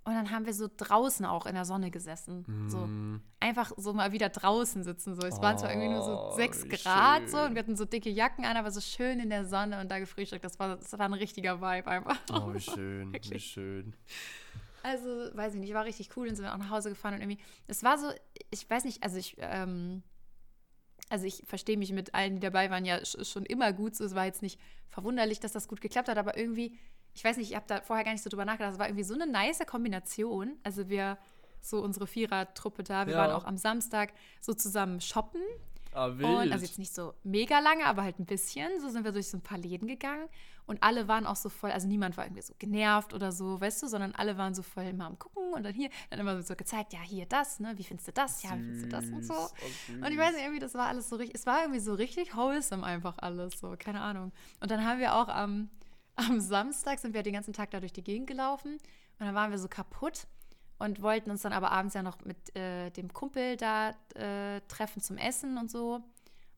[0.04, 2.46] Und dann haben wir so draußen auch in der Sonne gesessen.
[2.68, 3.20] So Mm.
[3.40, 5.14] einfach so mal wieder draußen sitzen.
[5.14, 5.26] So.
[5.26, 8.08] Es waren zwar irgendwie nur so Oh, sechs Grad so und wir hatten so dicke
[8.08, 10.44] Jacken an, aber so schön in der Sonne und da gefrühstückt.
[10.44, 12.18] Das war, das war ein richtiger Vibe einfach.
[12.32, 13.94] Oh, wie schön, wie schön.
[14.82, 16.28] Also, weiß ich nicht, war richtig cool.
[16.28, 18.06] Dann sind wir auch nach Hause gefahren und irgendwie, es war so,
[18.50, 20.02] ich weiß nicht, also ich, ähm,
[21.10, 23.94] also ich verstehe mich mit allen, die dabei waren, ja sch- schon immer gut.
[23.96, 26.78] So, es war jetzt nicht verwunderlich, dass das gut geklappt hat, aber irgendwie,
[27.18, 28.74] ich weiß nicht, ich habe da vorher gar nicht so drüber nachgedacht.
[28.74, 30.56] Es war irgendwie so eine nice Kombination.
[30.62, 31.18] Also wir,
[31.60, 33.18] so unsere Vierer-Truppe da, wir Ja.
[33.20, 35.40] waren auch am Samstag so zusammen shoppen.
[35.92, 36.06] Ah.
[36.06, 38.68] Und also jetzt nicht so mega lange, aber halt ein bisschen.
[38.80, 40.28] So sind wir durch so ein paar Läden gegangen.
[40.66, 43.82] Und alle waren auch so voll, also niemand war irgendwie so genervt oder so, weißt
[43.82, 46.54] du, sondern alle waren so voll immer am Gucken und dann hier, dann immer so
[46.54, 48.42] gezeigt, ja, hier das, ne, wie findest du das?
[48.42, 49.32] Ja, wie findest du das und so.
[49.32, 49.48] Oh,
[50.04, 52.36] Und ich weiß nicht, irgendwie, das war alles so richtig, es war irgendwie so richtig
[52.36, 54.30] wholesome einfach alles, so, keine Ahnung.
[54.60, 55.70] Und dann haben wir auch am,
[56.18, 59.50] am Samstag sind wir den ganzen Tag da durch die Gegend gelaufen und dann waren
[59.50, 60.26] wir so kaputt
[60.78, 65.00] und wollten uns dann aber abends ja noch mit äh, dem Kumpel da äh, treffen
[65.00, 66.00] zum Essen und so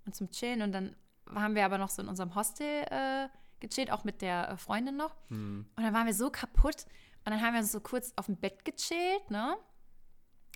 [0.06, 0.96] und zum Chillen und dann
[1.34, 3.28] haben wir aber noch so in unserem Hostel äh,
[3.60, 5.14] gechillt, auch mit der äh, Freundin noch.
[5.28, 5.66] Hm.
[5.76, 6.86] Und dann waren wir so kaputt
[7.24, 9.56] und dann haben wir uns so kurz auf dem Bett gechillt, ne?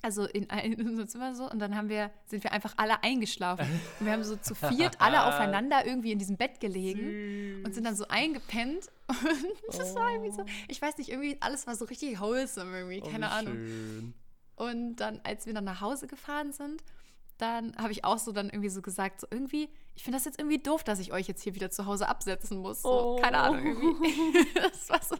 [0.04, 3.66] Also in, in unserem Zimmer so und dann haben wir, sind wir einfach alle eingeschlafen.
[3.98, 7.84] Und wir haben so zu viert alle aufeinander irgendwie in diesem Bett gelegen und sind
[7.84, 8.90] dann so eingepennt.
[9.68, 13.02] Und das war irgendwie so, ich weiß nicht, irgendwie alles war so richtig wholesome irgendwie,
[13.02, 13.54] Oh, keine wie Ahnung.
[13.54, 14.14] Schön.
[14.56, 16.82] Und dann, als wir dann nach Hause gefahren sind,
[17.36, 20.38] dann habe ich auch so dann irgendwie so gesagt, so irgendwie, ich finde das jetzt
[20.38, 22.82] irgendwie doof, dass ich euch jetzt hier wieder zu Hause absetzen muss.
[22.82, 24.48] So, keine Ahnung, irgendwie.
[24.54, 25.16] das war so,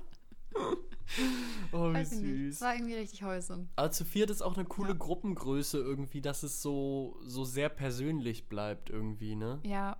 [1.72, 2.58] Oh, wie süß.
[2.58, 3.68] Das war irgendwie richtig wholesome.
[3.76, 4.96] Aber zu viert ist auch eine coole Ja.
[4.96, 9.60] Gruppengröße irgendwie, dass es so, so sehr persönlich bleibt irgendwie, ne?
[9.64, 9.96] Ja,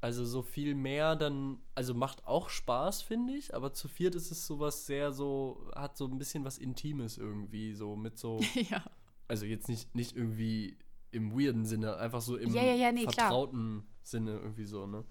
[0.00, 4.30] Also so viel mehr dann, also macht auch Spaß, finde ich, aber zu viert ist
[4.30, 8.38] es sowas sehr so, hat so ein bisschen was Intimes irgendwie, so mit so,
[8.70, 8.84] ja.
[9.26, 10.78] also jetzt nicht, nicht irgendwie
[11.10, 13.14] im weirden Sinne, einfach so im Ja, ja, ja, nee, klar.
[13.14, 15.04] vertrauten Sinne irgendwie so, ne?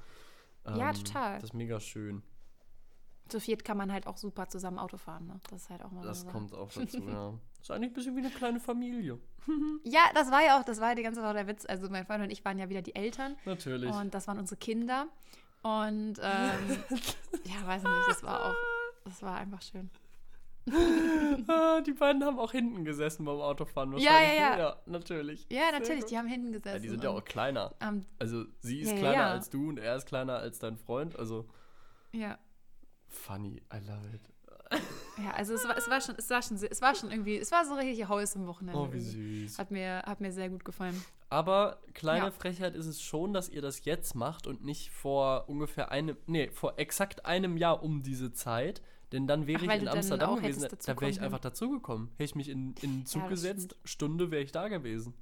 [0.67, 1.35] Ja, total.
[1.35, 2.23] Das ist mega schön.
[3.27, 5.39] Zu viert kann man halt auch super zusammen Auto fahren, ne?
[5.49, 6.27] Das ist halt auch mal Das so.
[6.27, 7.33] kommt auch dazu, ja.
[7.61, 9.19] Ist eigentlich ein bisschen wie eine kleine Familie.
[9.83, 11.65] Ja, das war ja auch, das war ja die ganze Zeit der Witz.
[11.67, 13.93] Also mein Freund und ich waren ja wieder die Eltern Natürlich.
[13.93, 15.07] und das waren unsere Kinder.
[15.61, 16.83] Und ähm,
[17.43, 18.55] ja, weiß nicht, das war auch,
[19.03, 19.89] das war einfach schön.
[21.47, 23.91] Ah, die beiden haben auch hinten gesessen beim Autofahren.
[23.93, 24.49] Ja, ja, wahrscheinlich, ja.
[24.55, 24.59] ne?
[24.61, 25.45] Ja, natürlich.
[25.49, 26.11] Ja, Sehr natürlich, gut.
[26.11, 26.75] die haben hinten gesessen.
[26.75, 27.75] Ja, die sind ja auch kleiner.
[27.81, 29.31] ähm, Also sie ist Ja, ja, kleiner ja.
[29.31, 31.17] als du und er ist kleiner als dein Freund.
[31.19, 31.45] Also
[32.11, 32.39] ja.
[33.15, 34.21] Funny, I love it.
[35.23, 37.51] Ja, also es war, es war schon, es war schon, es war schon irgendwie, es
[37.51, 38.79] war so richtig Haus im Wochenende.
[38.79, 39.59] Oh, wie süß.
[39.59, 40.99] Hat mir, hat mir sehr gut gefallen.
[41.29, 42.31] Aber kleine Ja.
[42.31, 46.49] Frechheit ist es schon, dass ihr das jetzt macht und nicht vor ungefähr einem, nee,
[46.49, 48.81] vor exakt einem Jahr um diese Zeit.
[49.11, 50.67] Denn dann wäre Ach, ich in Amsterdam gewesen.
[50.85, 52.09] Da wäre ich einfach dazugekommen.
[52.13, 55.13] Hätte ich mich in, in den Zug Ja, gesetzt, Stunde wäre ich da gewesen.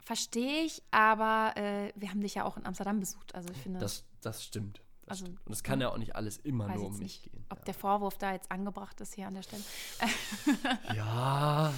[0.00, 3.34] Verstehe ich, aber äh, wir haben dich ja auch in Amsterdam besucht.
[3.34, 4.80] Also ich finde, Das, das stimmt.
[5.06, 5.46] Das Also, stimmt.
[5.46, 7.46] Und es kann ja auch nicht alles immer nur um mich nicht, gehen.
[7.50, 9.62] ob der Vorwurf da jetzt angebracht ist hier an der Stelle.
[10.94, 11.72] Ja.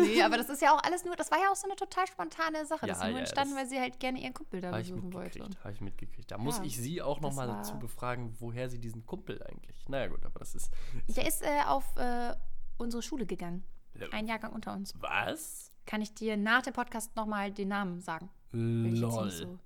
[0.00, 2.06] nee, aber das ist ja auch alles nur, das war ja auch so eine total
[2.06, 2.86] spontane Sache.
[2.86, 5.12] das Ja, ist nur ja, entstanden, das- weil sie halt gerne ihren Kumpel da besuchen
[5.12, 5.40] wollte.
[5.62, 6.30] habe ich mitgekriegt.
[6.30, 9.04] Da muss Ja, ich sie auch noch das mal war- dazu befragen, woher sie diesen
[9.06, 9.88] Kumpel eigentlich.
[9.88, 10.70] Naja gut, aber das ist.
[11.08, 12.34] Der ist äh, auf äh,
[12.78, 13.64] unsere Schule gegangen.
[13.98, 14.08] Ja.
[14.10, 14.92] Ein Jahrgang unter uns.
[14.98, 15.70] Was?
[15.86, 18.30] Kann ich dir nach dem Podcast nochmal den Namen sagen?
[18.52, 19.30] Lol.
[19.30, 19.58] so-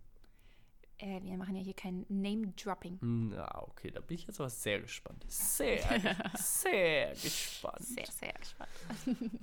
[0.98, 3.00] Äh, wir machen ja hier kein Name-Dropping.
[3.00, 5.24] Hm, Ja, okay, da bin ich jetzt aber sehr gespannt.
[5.28, 5.80] Sehr,
[6.36, 7.82] sehr gespannt.
[7.84, 8.70] Sehr, sehr gespannt.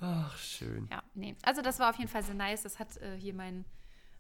[0.02, 0.88] Ach, schön.
[0.92, 1.36] Ja, nee.
[1.44, 2.64] Also das war auf jeden Fall sehr nice.
[2.64, 3.64] Das hat äh, hier mein,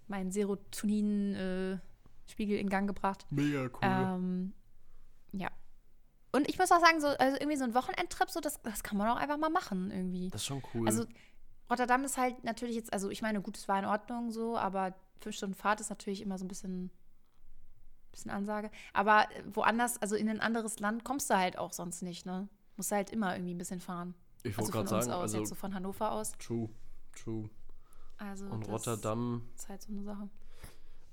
[0.07, 3.25] mein Serotonin-Spiegel in Gang gebracht.
[3.29, 3.79] Mega cool.
[3.81, 4.53] Ähm,
[5.33, 5.49] ja.
[6.31, 8.97] Und ich muss auch sagen, so, also irgendwie so ein Wochenendtrip, so, das, das kann
[8.97, 10.29] man auch einfach mal machen irgendwie.
[10.29, 10.87] das ist schon cool.
[10.87, 11.05] Also
[11.69, 14.95] Rotterdam ist halt natürlich jetzt, also ich meine, gut, es war in Ordnung so, aber
[15.21, 16.91] fünf Stunden Fahrt ist natürlich immer so ein bisschen,
[18.15, 18.71] bisschen Ansage.
[18.93, 22.47] Aber äh, woanders, also in ein anderes Land kommst du halt auch sonst nicht, ne?
[22.77, 24.15] Musst du halt immer irgendwie ein bisschen fahren.
[24.43, 26.33] ich Also wollte von gerade sagen, aus, also jetzt so von Hannover aus.
[26.39, 26.69] true,
[27.13, 27.49] true.
[28.17, 30.29] Also Und das Rotterdam, ist halt so eine Sache.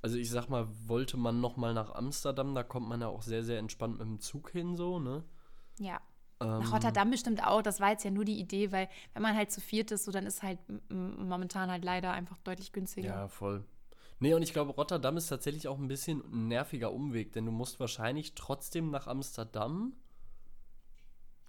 [0.02, 3.22] also ich sag mal, wollte man noch mal nach Amsterdam, da kommt man ja auch
[3.22, 5.24] sehr, sehr entspannt mit dem Zug hin, so, ne?
[5.78, 6.00] Ja.
[6.40, 7.62] Ähm, Nach Rotterdam bestimmt auch.
[7.62, 10.10] Das war jetzt ja nur die Idee, weil wenn man halt zu viert ist, so
[10.12, 13.08] dann ist halt momentan halt leider einfach deutlich günstiger.
[13.08, 13.64] Ja, voll.
[14.22, 17.50] Nee, und ich glaube, Rotterdam ist tatsächlich auch ein bisschen ein nerviger Umweg, denn du
[17.50, 19.94] musst wahrscheinlich trotzdem nach Amsterdam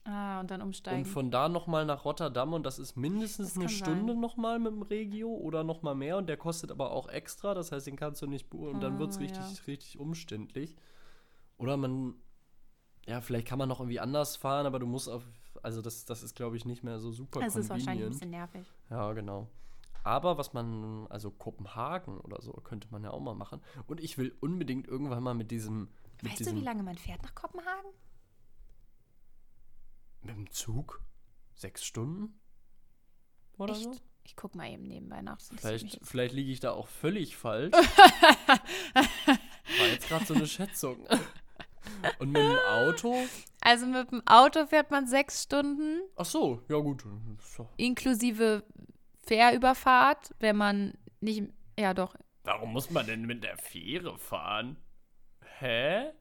[0.06, 0.98] Ah, und dann umsteigen.
[1.02, 4.72] und von da nochmal nach Rotterdam und das ist mindestens Das eine Stunde nochmal mit
[4.74, 8.24] dem Regio oder nochmal mehr und der kostet aber auch extra, das heißt, den kannst
[8.24, 9.64] du nicht bu- und dann wird es Ah, richtig, ja.
[9.68, 10.76] richtig umständlich.
[11.58, 12.16] Oder man,
[13.08, 15.24] ja, vielleicht kann man noch irgendwie anders fahren, aber du musst auf
[15.62, 18.30] also das, das ist, glaube ich, nicht mehr so super Das ist wahrscheinlich ein bisschen
[18.32, 18.68] nervig.
[18.90, 19.48] Ja, genau.
[20.04, 23.62] Aber was man, also Kopenhagen oder so, könnte man ja auch mal machen.
[23.88, 25.90] Und ich will unbedingt irgendwann mal mit diesem,
[26.22, 27.92] mit Weißt du, diesem, wie lange man fährt nach Kopenhagen?
[30.26, 31.02] mit dem Zug?
[31.56, 32.40] Sechs Stunden?
[33.58, 33.84] Oder Echt?
[33.84, 33.96] so?
[34.26, 35.40] Ich guck mal eben nebenbei nach.
[35.42, 37.74] Vielleicht, vielleicht liege ich da auch völlig falsch.
[38.94, 41.06] War jetzt gerade so eine Schätzung.
[42.20, 43.16] Und mit dem Auto?
[43.60, 47.04] Also mit dem Auto fährt man sechs Stunden, Ach so, ja gut.
[47.76, 48.64] Inklusive
[49.26, 51.44] Fährüberfahrt, wenn man nicht.
[51.78, 52.16] Ja, doch.
[52.44, 54.78] Warum muss man denn mit der Fähre fahren?
[55.60, 56.12] Hä?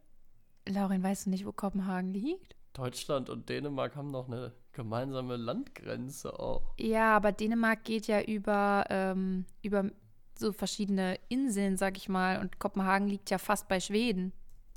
[0.69, 2.57] Laurin, weißt du nicht, wo Kopenhagen liegt?
[2.73, 6.75] Deutschland und Dänemark haben doch eine gemeinsame Landgrenze auch.
[6.79, 9.91] Ja, aber Dänemark geht ja über, ähm, über
[10.39, 12.41] so verschiedene Inseln, sag ich mal.
[12.41, 14.33] Und Kopenhagen liegt ja fast bei Schweden.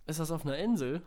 [0.08, 1.02] Ist das auf einer Insel?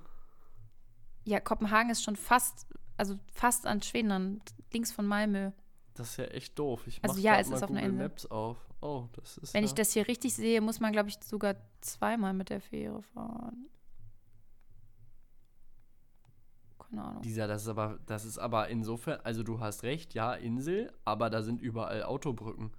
[1.25, 2.66] Ja, Kopenhagen ist schon fast,
[2.97, 4.41] also fast an Schweden, an,
[4.73, 5.51] links von Malmö.
[5.99, 6.86] Das ist ja echt doof.
[6.86, 8.09] Ich Also ja, es mal ist auf einer Google Insel.
[8.09, 8.57] Maps auf.
[8.80, 11.57] Oh, das ist Wenn ja, ich das hier richtig sehe, muss man, glaube ich, sogar
[11.80, 13.66] zweimal mit der Fähre fahren.
[16.78, 17.22] Keine Ahnung.
[17.22, 21.30] Dieser, das ist aber, das ist aber insofern, also du hast recht, ja, Insel, aber
[21.30, 22.72] da sind überall Autobrücken.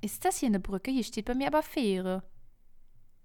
[0.00, 0.90] Ist das hier eine Brücke?
[0.90, 2.22] Hier steht bei mir aber Fähre.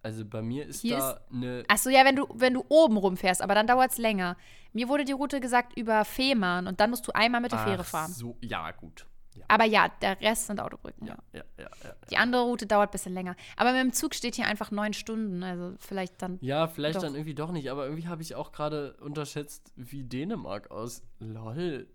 [0.05, 1.63] Also bei mir ist Hier da eine.
[1.67, 4.37] Achso, ja, wenn du, wenn du oben rumfährst, aber dann dauert es länger.
[4.71, 7.81] Mir wurde die Route gesagt über Fehmarn und dann musst du einmal mit der Fähre
[7.81, 8.11] Ach fahren.
[8.11, 9.07] So, ja, gut.
[9.33, 11.07] Ja, Aber ja, der Rest sind Autobrücken.
[11.07, 11.69] ja, ja, ja.
[11.83, 13.35] Ja, Die andere Route dauert ein bisschen länger.
[13.57, 15.41] Aber mit dem Zug steht hier einfach neun Stunden.
[15.41, 16.37] Also vielleicht dann.
[16.41, 17.01] ja vielleicht Doch.
[17.01, 21.01] dann irgendwie doch nicht, aber irgendwie habe ich auch gerade unterschätzt, wie Dänemark aus.
[21.17, 21.87] Lol.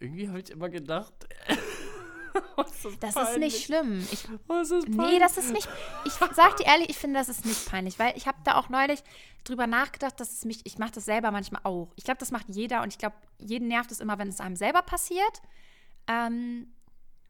[0.00, 1.14] Irgendwie habe ich immer gedacht.
[2.56, 4.06] was ist Das ist nicht schlimm.
[4.10, 5.68] Ich, Was ist nee, das ist nicht.
[6.04, 8.68] Ich sag dir ehrlich, ich finde, das ist nicht peinlich, weil ich habe da auch
[8.68, 9.02] neulich
[9.44, 10.60] drüber nachgedacht, dass es mich.
[10.64, 11.92] Ich mache das selber manchmal auch.
[11.96, 14.56] Ich glaube, das macht jeder und ich glaube, jeden nervt es immer, wenn es einem
[14.56, 15.42] selber passiert.
[16.06, 16.72] Ähm,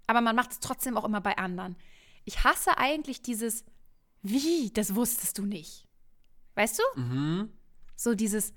[0.07, 1.77] aber man macht es trotzdem auch immer bei anderen.
[2.25, 3.65] Ich hasse eigentlich dieses,
[4.23, 5.87] wie, das wusstest du nicht.
[6.55, 7.01] Weißt du?
[7.01, 7.53] Mhm.
[7.97, 8.53] So dieses,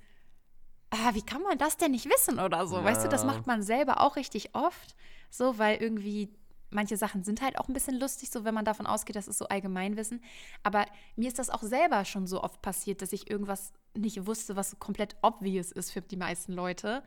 [0.90, 2.82] ah, wie kann man das denn nicht wissen oder so?
[2.82, 3.26] Weißt du, das Ja.
[3.28, 4.94] macht man selber auch richtig oft.
[5.30, 6.30] So, weil irgendwie
[6.70, 9.38] manche Sachen sind halt auch ein bisschen lustig, so wenn man davon ausgeht, das ist
[9.38, 10.22] so Allgemeinwissen.
[10.62, 10.84] Aber
[11.16, 14.70] mir ist das auch selber schon so oft passiert, dass ich irgendwas nicht wusste, was
[14.70, 17.02] so komplett obvious ist für die meisten Leute.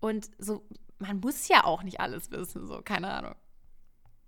[0.00, 0.64] Und so,
[0.98, 3.34] man muss ja auch nicht alles wissen, so, keine Ahnung.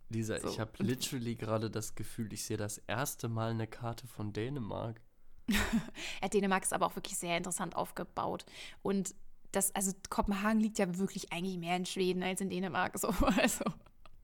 [0.08, 4.08] Lisa, So, ich habe literally gerade das Gefühl, ich sehe das erste Mal eine Karte
[4.08, 5.00] von Dänemark.
[6.22, 8.44] Ja, Dänemark ist aber auch wirklich sehr interessant aufgebaut.
[8.82, 9.14] Und
[9.52, 12.98] das, also Kopenhagen liegt ja wirklich eigentlich mehr in Schweden als in Dänemark.
[12.98, 13.08] So,
[13.40, 13.64] also,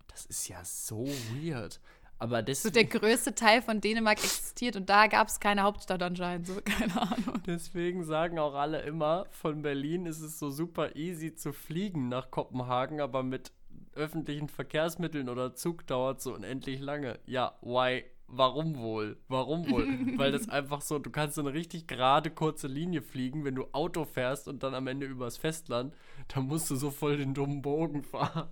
[0.08, 1.80] Das ist ja so weird.
[2.18, 6.02] Aber so deswegen, der größte Teil von Dänemark existiert und da gab es keine Hauptstadt
[6.02, 6.46] anscheinend.
[6.46, 7.42] So, keine Ahnung.
[7.46, 12.30] deswegen sagen auch alle immer, von Berlin ist es so super easy zu fliegen nach
[12.30, 13.52] Kopenhagen, aber mit
[13.94, 17.18] öffentlichen Verkehrsmitteln oder Zug dauert so unendlich lange.
[17.26, 18.04] Ja, why?
[18.28, 19.18] Warum wohl?
[19.28, 19.86] Warum wohl?
[20.18, 23.66] Weil das einfach so, du kannst so eine richtig gerade kurze Linie fliegen, wenn du
[23.72, 25.94] Auto fährst und dann am Ende übers Festland,
[26.34, 28.48] dann musst du so voll den dummen Bogen fahren.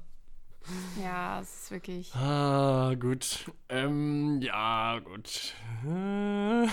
[1.03, 2.15] Ja, es ist wirklich.
[2.15, 3.51] Ah, gut.
[3.69, 5.53] Ähm, ja, gut.
[5.85, 6.67] Da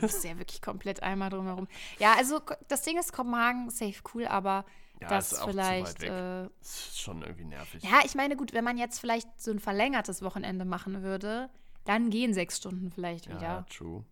[0.00, 1.66] bist du ja wirklich komplett einmal drumherum.
[1.98, 4.66] Ja, also das Ding ist Kopenhagen safe cool, aber
[5.00, 5.86] Ja, das ist vielleicht.
[5.86, 6.10] weit weg.
[6.10, 7.82] Äh, Das ist schon irgendwie nervig.
[7.82, 11.48] ja, ich meine, gut, wenn man jetzt vielleicht so ein verlängertes Wochenende machen würde,
[11.84, 13.40] dann gehen sechs Stunden vielleicht wieder.
[13.40, 14.04] Ja, true.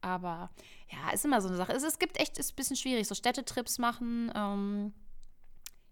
[0.00, 0.50] Aber
[0.90, 1.72] ja, ist immer so eine Sache.
[1.72, 4.30] Es, es gibt echt, ist ein bisschen schwierig, so Städtetrips machen.
[4.34, 4.92] Ähm,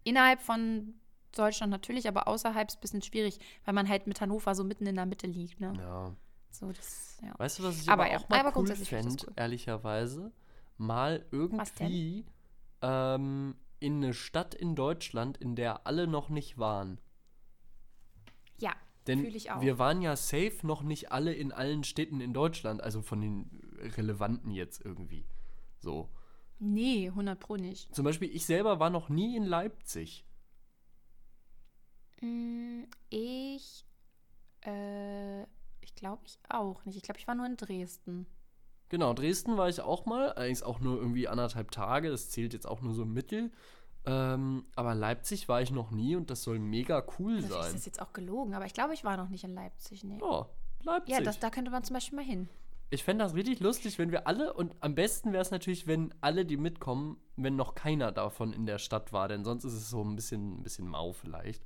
[0.05, 0.95] innerhalb von
[1.33, 4.87] Deutschland natürlich, aber außerhalb ist ein bisschen schwierig, weil man halt mit Hannover so mitten
[4.87, 5.61] in der Mitte liegt.
[5.61, 5.73] Ne?
[5.77, 6.15] Ja.
[6.51, 7.35] So, das, ja.
[7.39, 9.33] Weißt du, was ich Aber aber, auch mal aber cool fände, cool.
[9.37, 10.33] ehrlicherweise?
[10.79, 12.27] Mal irgendwie
[12.83, 16.99] ähm, in eine Stadt in Deutschland, in der alle noch nicht waren.
[18.59, 18.75] ja,
[19.07, 23.21] Denn wir waren ja safe noch nicht alle in allen Städten in Deutschland, also von
[23.21, 23.51] den
[23.97, 25.27] relevanten jetzt irgendwie.
[25.79, 26.09] So.
[26.59, 27.95] nee, 100 Pro nicht.
[27.95, 30.25] Zum Beispiel, ich selber war noch nie in Leipzig.
[32.21, 33.85] Mm, Ich,
[34.65, 35.43] äh,
[35.81, 36.97] ich glaube ich auch nicht.
[36.97, 38.27] Ich glaube, ich war nur in Dresden.
[38.89, 42.67] Genau, Dresden war ich auch mal, allerdings auch nur irgendwie anderthalb Tage, das zählt jetzt
[42.67, 43.51] auch nur so im Mittel.
[44.07, 47.73] Ähm, aber Leipzig war ich noch nie und das soll mega cool Vielleicht ist sein.
[47.73, 50.05] das jetzt auch gelogen, aber ich glaube, ich war noch nicht in Leipzig.
[50.05, 50.19] Nee.
[50.21, 50.47] Ja,
[50.85, 51.15] Leipzig.
[51.15, 52.49] Ja, das, da könnte man zum Beispiel mal hin.
[52.91, 56.15] ich fände das richtig lustig, wenn wir alle, und am besten wäre es natürlich, wenn
[56.21, 59.91] alle, die mitkommen, wenn noch keiner davon in der Stadt war, denn sonst ist es
[59.91, 61.63] so ein bisschen, ein bisschen mau vielleicht.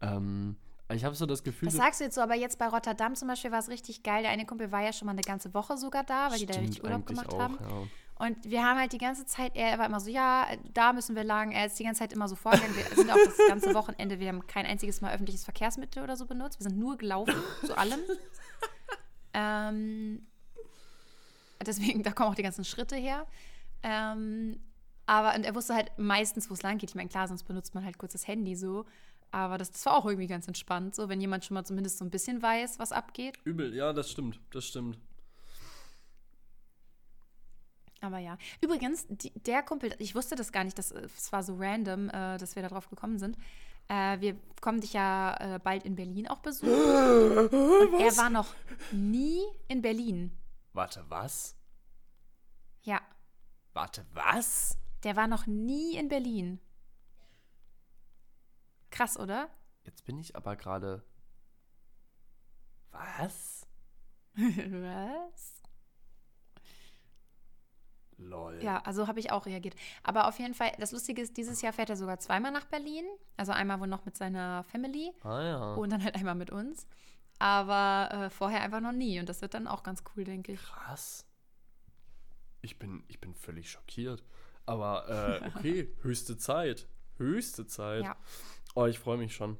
[0.00, 0.56] Ähm,
[0.92, 3.26] ich habe so das Gefühl, Das sagst du jetzt so, aber jetzt bei Rotterdam zum
[3.26, 4.22] Beispiel war es richtig geil.
[4.22, 6.58] Der eine Kumpel war ja schon mal eine ganze Woche sogar da, weil die da
[6.60, 7.58] richtig Urlaub gemacht auch, haben.
[7.60, 7.86] Ja.
[8.22, 11.24] Und wir haben halt die ganze Zeit, er war immer so, ja, da müssen wir
[11.24, 11.50] lang.
[11.50, 12.76] Er ist die ganze Zeit immer so vorgegangen.
[12.76, 16.24] Wir sind auch das ganze Wochenende, wir haben kein einziges Mal öffentliches Verkehrsmittel oder so
[16.24, 16.60] benutzt.
[16.60, 17.34] Wir sind nur gelaufen,
[17.66, 17.98] zu allem.
[19.34, 20.24] ähm,
[21.66, 23.26] deswegen, da kommen auch die ganzen Schritte her.
[23.82, 24.60] Ähm,
[25.06, 26.90] aber und er wusste halt meistens, wo es lang geht.
[26.90, 28.84] Ich meine, klar, sonst benutzt man halt kurz das Handy so.
[29.32, 32.04] Aber das, das war auch irgendwie ganz entspannt, so wenn jemand schon mal zumindest so
[32.04, 33.36] ein bisschen weiß, was abgeht.
[33.42, 34.96] Übel, ja, das stimmt, das stimmt.
[38.02, 38.36] Aber ja.
[38.60, 42.36] Übrigens, die, der Kumpel, ich wusste das gar nicht, das, das war so random, äh,
[42.36, 43.38] dass wir da drauf gekommen sind.
[43.88, 46.68] Äh, wir kommen dich ja äh, bald in Berlin auch besuchen.
[46.72, 48.54] Und er war noch
[48.90, 50.36] nie in Berlin.
[50.72, 51.56] Warte, was?
[52.82, 53.00] Ja,
[53.72, 54.76] Warte, was?
[55.02, 56.60] der war noch nie in Berlin.
[58.90, 59.48] Krass, oder?
[59.84, 61.02] Jetzt bin ich aber gerade.
[62.90, 63.66] Was?
[64.34, 65.51] Was?
[68.24, 68.62] Lol.
[68.62, 69.74] Ja, also habe ich auch reagiert.
[70.02, 73.04] Aber auf jeden Fall, das Lustige ist, dieses Jahr fährt er sogar zweimal nach Berlin.
[73.36, 75.74] Also einmal wohl noch mit seiner Family Ah ja.
[75.74, 76.86] und dann halt einmal mit uns.
[77.38, 79.18] Aber äh, vorher einfach noch nie.
[79.18, 80.62] Und das wird dann auch ganz cool, denke ich.
[80.62, 81.26] Krass.
[82.60, 84.22] Ich bin, ich bin völlig schockiert.
[84.66, 86.86] Aber äh, okay, höchste Zeit.
[87.16, 88.04] Höchste Zeit.
[88.04, 88.16] Ja.
[88.74, 89.58] Oh, ich freue mich schon.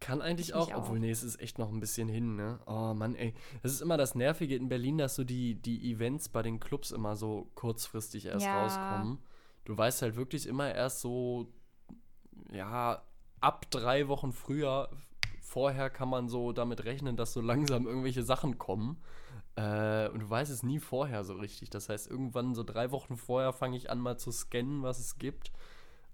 [0.00, 0.76] Kann eigentlich Ich auch, auch.
[0.82, 2.60] obwohl, nee, es ist echt noch ein bisschen hin, ne?
[2.66, 3.34] Oh Mann, ey.
[3.62, 6.90] Das ist immer das Nervige in Berlin, dass so die, die Events bei den Clubs
[6.90, 8.52] immer so kurzfristig erst Ja.
[8.60, 9.18] rauskommen.
[9.64, 11.48] Du weißt halt wirklich immer erst so,
[12.52, 13.02] ja,
[13.40, 14.90] ab drei Wochen früher,
[15.40, 18.98] vorher kann man so damit rechnen, dass so langsam irgendwelche Sachen kommen.
[19.56, 21.70] Äh, und du weißt es nie vorher so richtig.
[21.70, 25.18] Das heißt, irgendwann so drei Wochen vorher fange ich an, mal zu scannen, was es
[25.18, 25.50] gibt,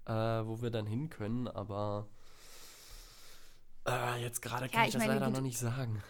[0.05, 1.47] äh, wo wir dann hin können.
[1.49, 2.07] Aber
[3.87, 5.35] äh, jetzt gerade kann Ja, ich, ich das meine, leider gut.
[5.35, 6.01] noch nicht sagen.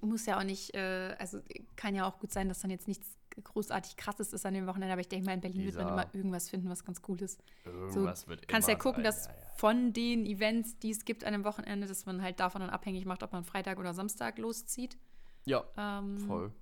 [0.00, 1.40] Muss ja auch nicht, äh, also
[1.76, 3.06] kann ja auch gut sein, dass dann jetzt nichts
[3.42, 4.92] großartig krasses ist an dem Wochenende.
[4.92, 6.02] Aber ich denke mal, in Berlin wird man Lisa.
[6.02, 7.42] immer irgendwas finden, was ganz cool ist.
[7.64, 9.38] Irgendwas wird kannst ja gucken, sein, dass ja, ja.
[9.56, 13.04] von den Events, die es gibt an dem Wochenende, dass man halt davon dann abhängig
[13.06, 14.96] macht, ob man Freitag oder Samstag loszieht.
[15.44, 16.52] Ja, Ähm, voll.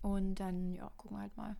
[0.00, 1.56] Und dann, ja, gucken wir halt mal.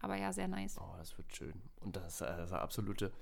[0.00, 0.76] Aber ja, sehr nice.
[0.78, 1.62] Oh, das wird schön.
[1.80, 3.12] Und das, äh, das ist absolute.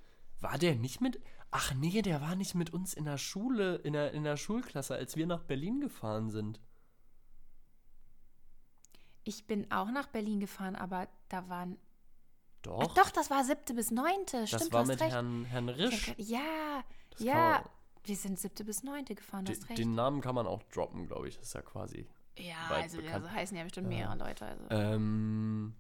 [0.41, 1.21] War der nicht mit.
[1.51, 4.95] Ach nee, der war nicht mit uns in der Schule, in der, in der Schulklasse,
[4.95, 6.61] als wir nach Berlin gefahren sind.
[9.25, 11.77] Ich bin auch nach Berlin gefahren, aber da waren.
[12.63, 12.81] Doch.
[12.91, 14.41] Ach doch, das war siebte bis neunte.
[14.41, 15.13] das Stimmt, war du hast mit recht.
[15.13, 16.13] Herrn, Herrn Risch.
[16.19, 17.65] ja, Das ja.
[18.05, 19.79] Wir sind siebte bis neunte gefahren, Den, hast recht.
[19.79, 21.37] den Namen kann man auch droppen, glaube ich.
[21.37, 22.09] Das ist ja quasi.
[22.39, 23.25] ja, also, bekannt.
[23.27, 23.99] also heißen ja bestimmt Ja.
[23.99, 24.47] mehrere Leute.
[24.47, 24.67] Also.
[24.71, 25.75] Ähm.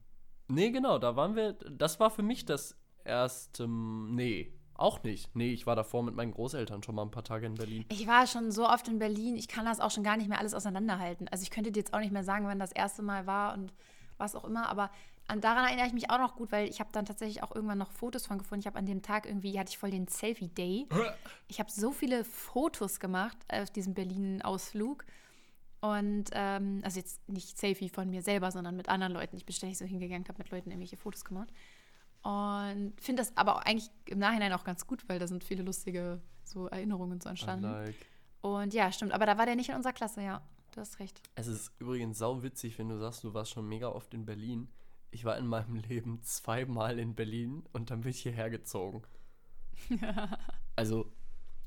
[0.48, 1.54] Nee, genau, da waren wir.
[1.54, 3.66] Das war für mich das erste.
[3.68, 5.34] Nee, auch nicht.
[5.36, 7.84] Nee, ich war davor mit meinen Großeltern schon mal ein paar Tage in Berlin.
[7.90, 10.38] Ich war schon so oft in Berlin, ich kann das auch schon gar nicht mehr
[10.38, 11.28] alles auseinanderhalten.
[11.28, 13.72] Also ich könnte dir jetzt auch nicht mehr sagen, wann das erste Mal war und
[14.16, 14.90] was auch immer, aber
[15.30, 17.78] an, daran erinnere ich mich auch noch gut, weil ich habe dann tatsächlich auch irgendwann
[17.78, 18.60] noch Fotos von gefunden.
[18.60, 20.88] Ich habe an dem Tag irgendwie, hatte ich voll den Selfie-Day.
[21.46, 25.04] Ich habe so viele Fotos gemacht auf diesem Berlin-Ausflug.
[25.80, 29.36] Und, ähm, also jetzt nicht Selfie von mir selber, sondern mit anderen Leuten.
[29.36, 31.48] Ich bin ständig so hingegangen, habe mit Leuten irgendwelche Fotos gemacht.
[32.22, 35.62] Und finde das aber auch eigentlich im Nachhinein auch ganz gut, weil da sind viele
[35.62, 37.70] lustige so Erinnerungen so entstanden.
[37.70, 37.94] Like.
[38.42, 39.12] Und ja, stimmt.
[39.12, 40.42] Aber da war der nicht in unserer Klasse, ja.
[40.72, 41.20] Du hast recht.
[41.34, 44.68] Es ist übrigens sau witzig, wenn du sagst, du warst schon mega oft in Berlin.
[45.10, 49.02] Ich war in meinem Leben zweimal in Berlin und dann bin ich hierher gezogen.
[50.76, 51.12] Also,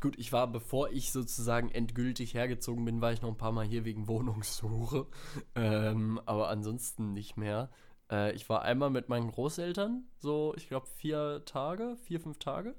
[0.01, 3.65] gut, ich war, bevor ich sozusagen endgültig hergezogen bin, war ich noch ein paar Mal
[3.65, 5.05] hier wegen Wohnungssuche.
[5.55, 7.69] Ähm, aber ansonsten nicht mehr.
[8.13, 12.75] Äh, ich war einmal mit meinen Großeltern, so, ich glaube, vier Tage, vier, fünf Tage.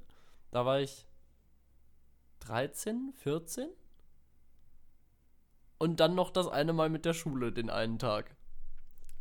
[0.53, 1.07] Da war ich
[2.41, 3.69] 13, 14.
[5.79, 8.37] Und dann noch das eine Mal mit der Schule, den einen Tag.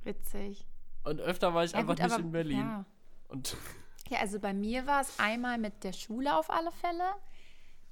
[0.03, 0.65] Witzig.
[1.03, 2.59] Und öfter war ich Ja, einfach gut, nicht aber- in Berlin.
[2.59, 2.85] Ja.
[3.27, 3.57] Und
[4.09, 7.13] ja, also bei mir war es einmal mit der Schule auf alle Fälle.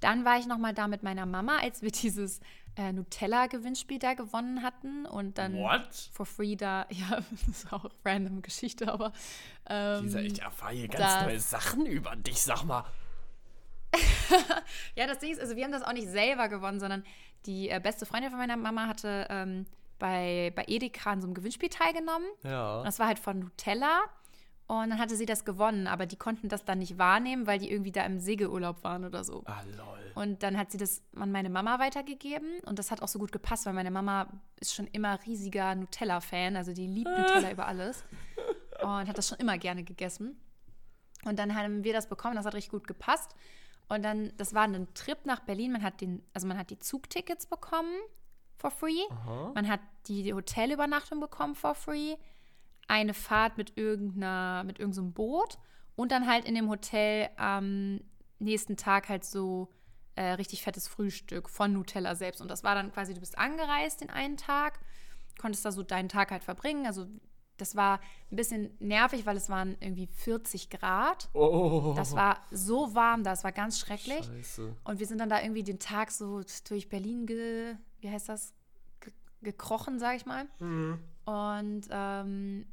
[0.01, 2.41] Dann war ich noch mal da mit meiner Mama, als wir dieses
[2.75, 5.05] äh, Nutella-Gewinnspiel da gewonnen hatten.
[5.05, 6.09] Und dann What?
[6.11, 9.13] for free da, ja, das ist auch random Geschichte, aber
[9.69, 12.83] ähm, Dieser, ich erfahre hier ganz neue Sachen über dich, sag mal.
[14.95, 17.03] Ja, das Ding ist, also wir haben das auch nicht selber gewonnen, sondern
[17.45, 19.65] die äh, beste Freundin von meiner Mama hatte ähm,
[19.99, 22.27] bei, bei Edeka an so einem Gewinnspiel teilgenommen.
[22.43, 22.79] Ja.
[22.79, 24.01] Und das war halt von Nutella.
[24.71, 27.69] Und dann hatte sie das gewonnen, aber die konnten das dann nicht wahrnehmen, weil die
[27.69, 29.43] irgendwie da im Segelurlaub waren oder so.
[29.45, 30.13] Ah, lol.
[30.15, 33.33] Und dann hat sie das an meine Mama weitergegeben und das hat auch so gut
[33.33, 34.27] gepasst, weil meine Mama
[34.61, 38.05] ist schon immer riesiger Nutella-Fan, also die liebt Nutella über alles
[38.81, 40.39] und hat das schon immer gerne gegessen.
[41.25, 43.35] Und dann haben wir das bekommen, das hat richtig gut gepasst.
[43.89, 46.79] Und dann, das war ein Trip nach Berlin, man hat den, also man hat die
[46.79, 47.91] Zugtickets bekommen
[48.55, 49.51] for free, Aha.
[49.53, 52.15] man hat die Hotelübernachtung bekommen for free,
[52.91, 55.57] eine Fahrt mit irgendeiner, mit irgendeinem so Boot
[55.95, 58.01] und dann halt in dem Hotel am
[58.37, 59.69] nächsten Tag halt so
[60.15, 62.41] äh, richtig fettes Frühstück von Nutella selbst.
[62.41, 64.79] Und das war dann quasi, du bist angereist den einen Tag,
[65.39, 66.85] konntest da so deinen Tag halt verbringen.
[66.85, 67.07] Also
[67.55, 71.29] das war ein bisschen nervig, weil es waren irgendwie 40 Grad.
[71.33, 71.93] Oh.
[71.95, 74.25] Das war so warm da, es war ganz schrecklich.
[74.25, 74.75] Scheiße.
[74.83, 78.53] Und wir sind dann da irgendwie den Tag so durch Berlin, ge, wie heißt das,
[78.99, 80.45] ge, gekrochen, sag ich mal.
[80.59, 80.99] Mhm.
[81.23, 82.65] Und ähm,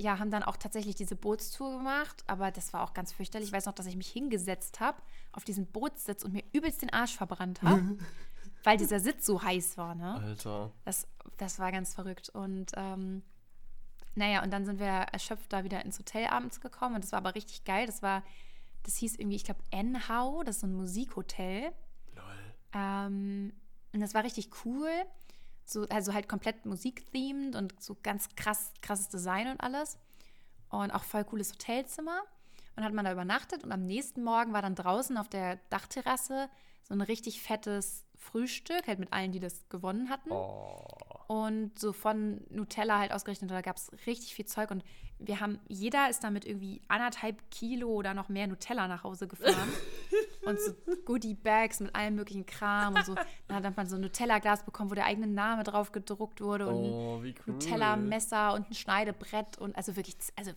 [0.00, 3.48] ja, haben dann auch tatsächlich diese Bootstour gemacht, aber das war auch ganz fürchterlich.
[3.48, 6.92] Ich weiß noch, dass ich mich hingesetzt habe auf diesen Bootssitz und mir übelst den
[6.92, 7.98] Arsch verbrannt habe,
[8.64, 10.14] weil dieser Sitz so heiß war, ne?
[10.14, 10.70] Alter.
[10.84, 12.28] Das, das war ganz verrückt.
[12.28, 13.22] Und ähm,
[14.14, 17.18] naja, und dann sind wir erschöpft da wieder ins Hotel abends gekommen und das war
[17.18, 17.86] aber richtig geil.
[17.86, 18.22] Das war,
[18.84, 21.72] das hieß irgendwie, ich glaube, Enhau, das ist so ein Musikhotel.
[22.14, 22.24] Lol.
[22.72, 23.52] Ähm,
[23.92, 24.90] und das war richtig cool.
[25.68, 29.98] So, also halt komplett musikthemed und so ganz krass, krasses Design und alles.
[30.70, 32.22] Und auch voll cooles Hotelzimmer.
[32.74, 36.48] Und hat man da übernachtet und am nächsten Morgen war dann draußen auf der Dachterrasse
[36.84, 40.30] so ein richtig fettes Frühstück, halt mit allen, die das gewonnen hatten.
[40.30, 40.86] Oh.
[41.28, 44.70] Und so von Nutella halt ausgerechnet, da gab es richtig viel Zeug.
[44.70, 44.82] Und
[45.18, 49.68] wir haben, jeder ist damit irgendwie anderthalb Kilo oder noch mehr Nutella nach Hause gefahren.
[50.46, 50.72] und so
[51.04, 53.14] Goodie-Bags mit allem möglichen Kram und so.
[53.46, 56.66] Dann hat man so ein Nutella-Glas bekommen, wo der eigene Name drauf gedruckt wurde.
[56.68, 57.54] Und Oh, wie cool.
[57.54, 60.52] Nutella-Messer und ein Schneidebrett und also wirklich, also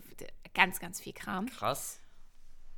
[0.53, 1.47] ganz, ganz viel Kram.
[1.47, 2.00] Krass.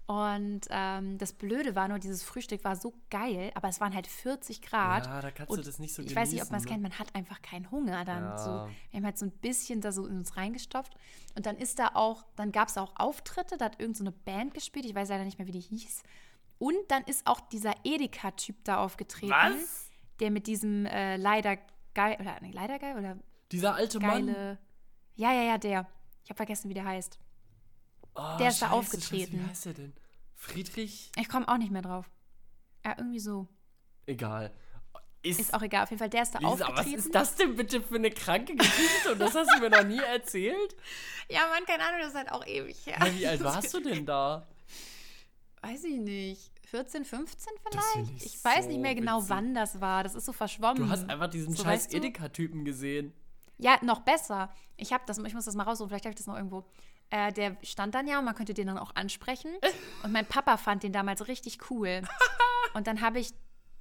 [0.06, 4.06] Und ähm, das Blöde war nur, dieses Frühstück war so geil, aber es waren halt
[4.06, 5.06] 40 Grad.
[5.06, 6.84] Ja, da kannst und du das nicht so Ich weiß nicht, ob man es genießen,
[6.84, 8.24] kennt, man hat einfach keinen Hunger dann.
[8.24, 8.38] Ja.
[8.38, 8.50] So,
[8.92, 10.94] wir haben halt so ein bisschen da so in uns reingestopft.
[11.36, 14.12] Und dann ist da auch, dann gab es auch Auftritte, da hat irgend so eine
[14.12, 16.04] Band gespielt, ich weiß leider nicht mehr, wie die hieß.
[16.60, 19.32] Und dann ist auch dieser Edeka-Typ da aufgetreten.
[19.32, 19.90] Was?
[20.20, 21.58] Der mit diesem äh, leider
[21.94, 23.18] geil, oder nee, leider geil, oder
[23.52, 24.28] Dieser alte Mann.
[24.28, 24.58] geile.
[25.16, 25.88] Ja, ja, ja, der.
[26.24, 27.20] Ich habe vergessen, wie der heißt.
[28.16, 29.32] Oh, der ist da scheiße, aufgetreten.
[29.38, 29.94] Scheiße, wie heißt der denn?
[30.36, 31.12] Friedrich?
[31.18, 32.10] Ich komme auch nicht mehr drauf.
[32.86, 33.48] Ja, irgendwie so.
[34.06, 34.54] Egal.
[35.22, 35.84] Ist, Ist auch egal.
[35.84, 36.98] Auf jeden Fall, der ist da Lisa, aufgetreten.
[36.98, 39.14] was ist das denn bitte für eine kranke Geschichte?
[39.14, 40.76] Und das hast du mir noch nie erzählt?
[41.30, 42.98] Ja, Mann, keine Ahnung, das ist halt auch ewig her.
[43.00, 44.46] Ja, wie alt warst du denn da?
[45.62, 46.52] Weiß ich nicht.
[46.66, 48.12] 14, 15 Das vielleicht?
[48.18, 49.30] ich Ich, weiß so nicht mehr genau, witzig.
[49.30, 50.04] wann das war.
[50.04, 50.76] Das ist so verschwommen.
[50.84, 51.94] Du hast einfach diesen So, scheiß?
[51.94, 53.14] Edeka-Typen gesehen.
[53.60, 54.54] Ja, noch besser.
[54.76, 56.66] Ich habe das, ich muss das mal raussuchen, vielleicht habe ich das noch irgendwo.
[57.14, 59.52] Äh, der stand dann ja und man könnte den dann auch ansprechen.
[60.02, 62.02] Und mein Papa fand den damals richtig cool.
[62.74, 63.30] Und dann habe ich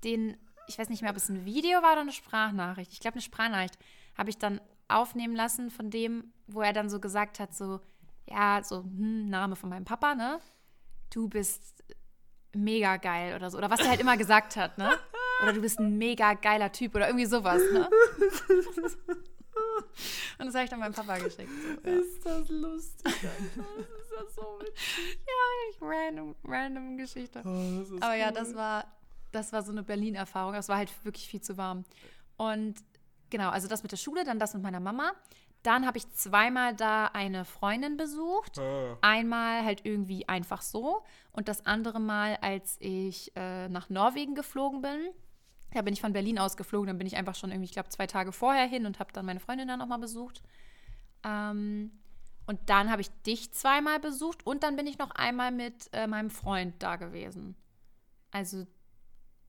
[0.05, 2.93] den, ich weiß nicht mehr, ob es ein Video war oder eine Sprachnachricht.
[2.93, 3.79] Ich glaube, eine Sprachnachricht
[4.19, 7.81] habe ich dann aufnehmen lassen von dem, wo er dann so gesagt hat, so,
[8.29, 10.39] ja, so, hm, Name von meinem Papa, ne?
[11.09, 11.83] Du bist
[12.55, 13.57] mega geil oder so.
[13.57, 14.91] Oder was er halt immer gesagt hat, ne?
[15.43, 17.89] Oder du bist ein mega geiler Typ oder irgendwie sowas, ne?
[20.39, 21.51] Und das habe ich dann meinem Papa geschickt.
[21.85, 21.97] So, ja.
[21.97, 23.05] Ist das lustig.
[23.05, 25.19] Das ist ja so witzig.
[25.81, 27.43] Random, random Geschichte.
[27.45, 28.35] Oh, Aber ja, cool.
[28.35, 28.85] das war,
[29.33, 30.53] das war so eine Berlin-Erfahrung.
[30.55, 31.85] Das war halt wirklich viel zu warm.
[32.37, 32.77] Und
[33.31, 35.13] genau, also das mit der Schule, dann das mit meiner Mama.
[35.63, 38.59] Dann habe ich zweimal da eine Freundin besucht.
[38.59, 38.99] Ah.
[39.01, 41.03] Einmal halt irgendwie einfach so.
[41.31, 45.11] Und das andere Mal, als ich äh, nach Norwegen geflogen bin.
[45.75, 46.87] Da bin ich von Berlin aus geflogen.
[46.89, 49.25] Dann bin ich einfach schon irgendwie, ich glaube, zwei Tage vorher hin und habe dann
[49.27, 50.43] meine Freundin dann nochmal besucht.
[51.25, 51.91] Ähm,
[52.47, 56.07] und dann habe ich dich zweimal besucht und dann bin ich noch einmal mit äh,
[56.07, 57.55] meinem Freund da gewesen.
[58.33, 58.67] Also,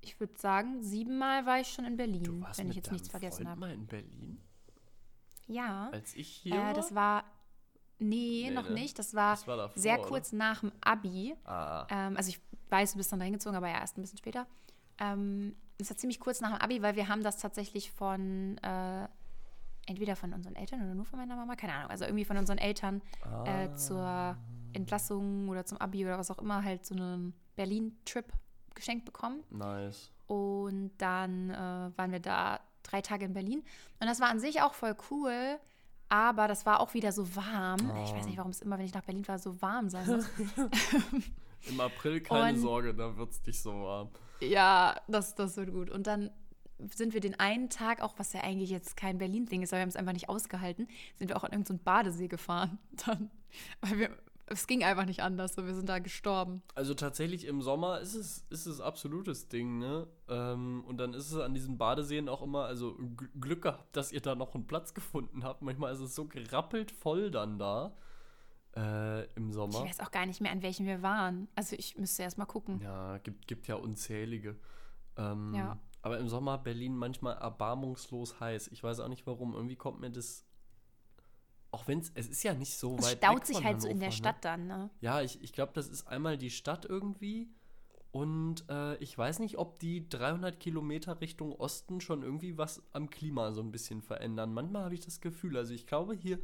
[0.01, 3.09] ich würde sagen, siebenmal war ich schon in Du Berlin, warst wenn ich jetzt nichts
[3.09, 3.59] vergessen Freund habe.
[3.61, 4.41] mal in Berlin?
[5.47, 5.89] Ja.
[5.91, 6.71] Als ich hier war?
[6.71, 7.23] Äh, das war.
[7.99, 8.75] Nee, Nee, noch ne?
[8.75, 8.99] nicht.
[8.99, 10.07] Das war, Das war davor, sehr oder?
[10.09, 11.35] kurz nach dem Abi.
[11.45, 14.17] Ah, Ähm, also ich weiß, du bist dann dahin gezogen, aber ja, erst ein bisschen
[14.17, 14.45] später.
[14.99, 19.07] Ähm, es war ziemlich kurz nach dem Abi, weil wir haben das tatsächlich von äh,
[19.87, 22.57] entweder von unseren Eltern oder nur von meiner Mama, keine Ahnung, also irgendwie von unseren
[22.57, 23.63] Eltern Ah.
[23.65, 24.37] äh, zur
[24.73, 28.31] Entlassung oder zum Abi oder was auch immer halt so einen Berlin-Trip
[28.75, 29.43] geschenkt bekommen.
[29.49, 30.09] nice.
[30.25, 31.55] Und dann äh,
[31.97, 33.59] waren wir da drei Tage in Berlin.
[33.99, 35.59] Und das war an sich auch voll cool.
[36.09, 37.79] Aber das war auch wieder so warm.
[38.05, 40.25] Ich weiß nicht, warum es immer, wenn ich nach Berlin war, so warm sein muss.
[41.69, 44.09] Im April keine Und- Sorge, da wird es nicht so warm.
[44.47, 45.89] Ja, das, das wird gut.
[45.89, 46.31] Und dann
[46.93, 49.81] sind wir den einen Tag auch, was ja eigentlich jetzt kein Berlin-Ding ist, aber wir
[49.83, 50.87] haben es einfach nicht ausgehalten,
[51.17, 52.77] sind wir auch an irgendeinen so Badesee gefahren.
[53.05, 53.31] Dann,
[53.81, 54.09] weil wir,
[54.47, 55.53] es ging einfach nicht anders.
[55.55, 56.61] So, wir sind da gestorben.
[56.75, 60.07] Also tatsächlich im Sommer ist es, ist es absolutes Ding, ne?
[60.27, 64.11] Ähm, und dann ist es an diesen Badeseen auch immer, also Gl- Glück gehabt, dass
[64.11, 65.61] ihr da noch einen Platz gefunden habt.
[65.61, 67.95] Manchmal ist es so gerappelt voll dann da
[68.75, 69.83] äh, im Ich Sommer.
[69.85, 71.47] weiß auch gar nicht mehr, an welchen wir waren.
[71.55, 72.81] Also ich müsste erst mal gucken.
[72.81, 74.55] Ja, gibt, gibt ja unzählige.
[75.17, 75.77] Ähm, Ja.
[76.01, 78.67] Aber im Sommer Berlin manchmal erbarmungslos heiß.
[78.73, 79.53] Ich weiß auch nicht warum.
[79.53, 80.45] Irgendwie kommt mir das
[81.71, 83.87] auch wenn es, es ist ja nicht so Es weit staut weg sich halt so
[83.87, 84.77] in der Hannover, Stadt dann, ne?
[84.77, 84.89] Ne?
[85.01, 87.49] Ja, ich, ich glaube, das ist einmal die Stadt irgendwie.
[88.11, 93.09] Und äh, ich weiß nicht, ob die 300 Kilometer Richtung Osten schon irgendwie was am
[93.09, 94.53] Klima so ein bisschen verändern.
[94.53, 96.37] Manchmal habe ich das Gefühl, also ich glaube hier,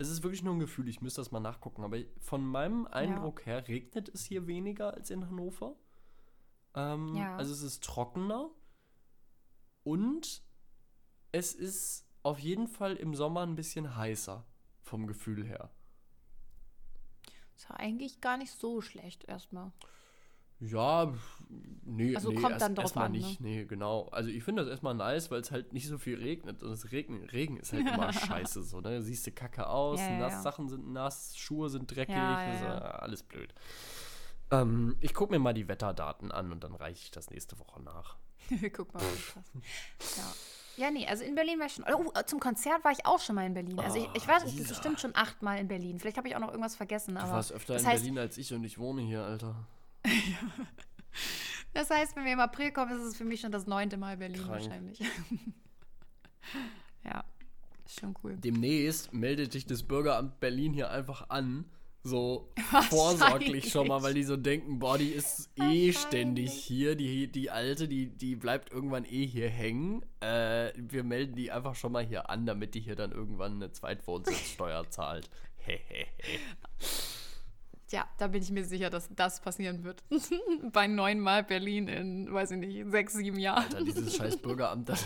[0.00, 1.84] es ist wirklich nur ein Gefühl, ich müsste das mal nachgucken.
[1.84, 5.76] Aber von meinem Eindruck her regnet es hier weniger als in Hannover.
[6.74, 7.36] Ähm, Ja.
[7.36, 8.48] Also es ist trockener.
[9.84, 10.42] Und
[11.32, 14.44] es ist auf jeden Fall im Sommer ein bisschen heißer
[14.82, 15.70] vom Gefühl her.
[17.56, 19.70] Ist ja eigentlich gar nicht so schlecht erstmal.
[20.60, 21.12] Ja,
[21.86, 23.18] nee, Also nee kommt erst- dann drauf erstmal an, ne?
[23.18, 23.40] nicht.
[23.40, 24.08] Nee, genau.
[24.12, 26.62] Also ich finde das erstmal nice, weil es halt nicht so viel regnet.
[26.62, 29.00] Und das Regen, Regen ist halt immer scheiße so, ne?
[29.02, 30.42] Siehst du kacke aus, Ja, ja, nass, ja.
[30.42, 32.78] Sachen sind nass, Schuhe sind dreckig, Ja, ja, ist, ja.
[32.78, 33.54] äh, alles blöd.
[34.50, 37.82] Ähm, ich gucke mir mal die Wetterdaten an und dann reiche ich das nächste Woche
[37.82, 38.16] nach.
[38.72, 39.44] Guck mal, krass.
[40.16, 40.32] Ja.
[40.76, 41.84] Ja, nee, also in Berlin war ich schon.
[41.92, 43.78] Oh, zum Konzert war ich auch schon mal in Berlin.
[43.80, 44.68] Also ich, ich war Lisa.
[44.68, 45.98] bestimmt schon achtmal in Berlin.
[45.98, 47.16] Vielleicht habe ich auch noch irgendwas vergessen.
[47.16, 49.54] Du Aber warst öfter in heißt, Berlin als ich und ich wohne hier, Alter.
[51.72, 54.16] Das heißt, wenn wir im April kommen, ist es für mich schon das neunte Mal
[54.16, 54.50] Berlin Krank.
[54.50, 55.00] wahrscheinlich.
[57.04, 57.24] ja,
[57.86, 58.36] ist schon cool.
[58.36, 61.64] Demnächst meldet dich das Bürgeramt Berlin hier einfach an.
[62.02, 62.50] So
[62.88, 66.96] vorsorglich schon mal, weil die so denken, boah, die ist eh ständig hier.
[66.96, 70.02] Die, die Alte, die, die bleibt irgendwann eh hier hängen.
[70.20, 73.70] Äh, wir melden die einfach schon mal hier an, damit die hier dann irgendwann eine
[73.70, 75.28] Zweitwohnsitzsteuer zahlt.
[75.56, 76.06] Hehehe.
[77.90, 80.02] Ja, da bin ich mir sicher, dass das passieren wird.
[80.72, 83.64] Bei neunmal Berlin in, weiß ich nicht, sechs, sieben Jahren.
[83.64, 85.04] Alter, dieses scheiß Bürgeramt, das,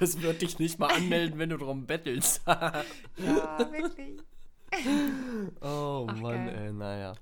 [0.00, 2.42] das wird dich nicht mal anmelden, wenn du drum bettelst.
[2.46, 4.20] Ja, wirklich.
[5.60, 6.58] Oh Ach, Mann, geil.
[6.66, 7.14] ey, naja.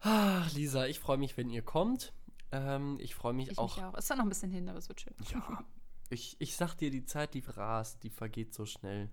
[0.00, 2.12] Ach, Lisa, ich freue mich, wenn ihr kommt.
[2.52, 3.76] Ähm, ich freue mich Ich auch.
[3.76, 3.92] mich auch.
[3.94, 5.14] Es ist zwar noch ein bisschen hin, aber es wird schön.
[5.32, 5.64] Ja.
[6.08, 9.10] Ich, ich sag dir, die Zeit, die rast, die vergeht so schnell.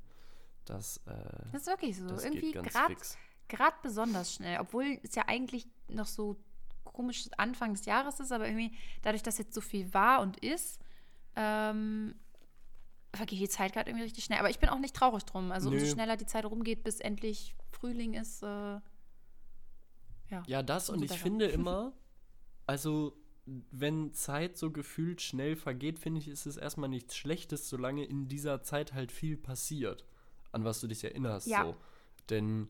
[0.65, 1.11] dass äh,
[1.51, 2.07] Das ist wirklich so.
[2.07, 2.95] das Irgendwie gerade.
[3.47, 6.37] Gerade besonders schnell, obwohl es ja eigentlich noch so
[6.83, 10.79] komisch Anfang des Jahres ist, aber irgendwie dadurch, dass jetzt so viel war und ist,
[11.35, 12.15] ähm,
[13.13, 14.39] vergeht die Zeit gerade irgendwie richtig schnell.
[14.39, 15.51] Aber ich bin auch nicht traurig drum.
[15.51, 15.91] Also umso Nö.
[15.91, 18.43] schneller die Zeit rumgeht, bis endlich Frühling ist.
[18.43, 18.79] Äh,
[20.29, 20.43] ja.
[20.45, 21.23] Ja, das und umso ich besser.
[21.23, 21.93] finde immer,
[22.65, 23.13] also
[23.71, 28.27] wenn Zeit so gefühlt schnell vergeht, finde ich, ist es erstmal nichts Schlechtes, solange in
[28.27, 30.05] dieser Zeit halt viel passiert,
[30.51, 31.47] an was du dich erinnerst.
[31.47, 31.63] Ja.
[31.63, 31.75] So.
[32.29, 32.67] Denn,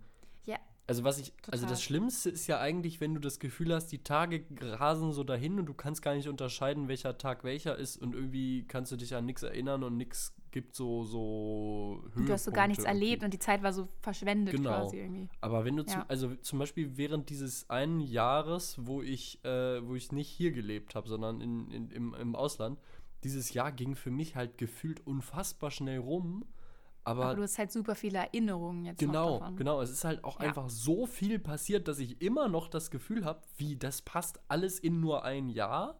[0.87, 1.69] also was ich, also Total.
[1.69, 5.59] das Schlimmste ist ja eigentlich, wenn du das Gefühl hast, die Tage rasen so dahin
[5.59, 9.13] und du kannst gar nicht unterscheiden, welcher Tag welcher ist und irgendwie kannst du dich
[9.15, 13.05] an nichts erinnern und nichts gibt so, so du hast so gar nichts Höhepunkte irgendwie.
[13.09, 14.69] erlebt und die Zeit war so verschwendet Genau.
[14.69, 15.27] quasi irgendwie.
[15.41, 16.05] Aber wenn du zum, Ja.
[16.07, 20.95] also zum Beispiel während dieses einen Jahres, wo ich, äh, wo ich nicht hier gelebt
[20.95, 22.79] habe, sondern in, in, im, im Ausland,
[23.23, 26.45] dieses Jahr ging für mich halt gefühlt unfassbar schnell rum.
[27.07, 29.57] Aber, Aber du hast halt super viele Erinnerungen jetzt genau, davon.
[29.57, 30.47] genau, es ist halt auch Ja.
[30.47, 34.77] einfach so viel passiert, dass ich immer noch das Gefühl habe, wie das passt alles
[34.77, 35.97] in nur ein Jahr.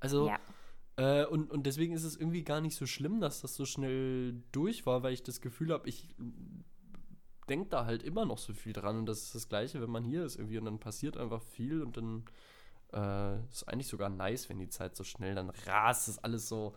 [0.00, 0.38] Also Ja.
[0.96, 4.42] äh, und, und deswegen ist es irgendwie gar nicht so schlimm, dass das so schnell
[4.50, 6.16] durch war, weil ich das Gefühl habe, ich
[7.48, 8.98] denke da halt immer noch so viel dran.
[8.98, 11.82] Und das ist das Gleiche, wenn man hier ist irgendwie und dann passiert einfach viel
[11.82, 12.24] und dann
[12.92, 16.74] äh, ist eigentlich sogar nice, wenn die Zeit so schnell, dann rast es alles so,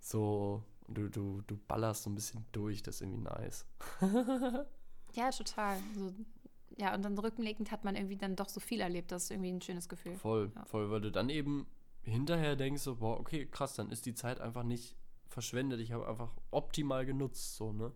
[0.00, 3.66] so, du, du, du ballerst so ein bisschen durch, das ist irgendwie nice.
[5.14, 5.78] Ja, total.
[5.94, 6.12] So,
[6.76, 9.10] ja, und dann rückblickend hat man irgendwie dann doch so viel erlebt.
[9.10, 10.16] Das ist irgendwie ein schönes Gefühl.
[10.16, 10.64] Voll, Ja.
[10.66, 11.66] voll, weil du dann eben
[12.02, 14.96] hinterher denkst, so, boah, okay, krass, dann ist die Zeit einfach nicht
[15.28, 15.80] verschwendet.
[15.80, 17.90] Ich habe einfach optimal genutzt, so, ne?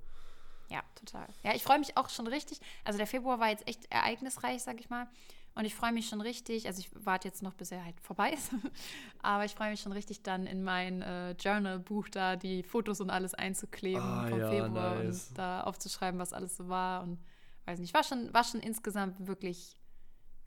[0.68, 1.28] Ja, total.
[1.44, 2.60] Ja, ich freue mich auch schon richtig.
[2.82, 5.06] Also der Februar war jetzt echt ereignisreich, sag ich mal.
[5.54, 8.30] Und ich freue mich schon richtig, also ich warte jetzt noch, bis er halt vorbei
[8.32, 8.52] ist.
[9.22, 13.10] Aber ich freue mich schon richtig dann in mein äh, Journal-Buch da die Fotos und
[13.10, 15.28] alles einzukleben Ah, vom ja, Februar nice.
[15.28, 17.02] und da aufzuschreiben, was alles so war.
[17.02, 17.18] Und
[17.66, 19.76] weiß nicht, war schon, war schon insgesamt wirklich,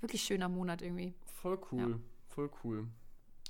[0.02, 1.14] wirklich schöner Monat irgendwie.
[1.26, 2.88] Voll cool, voll cool.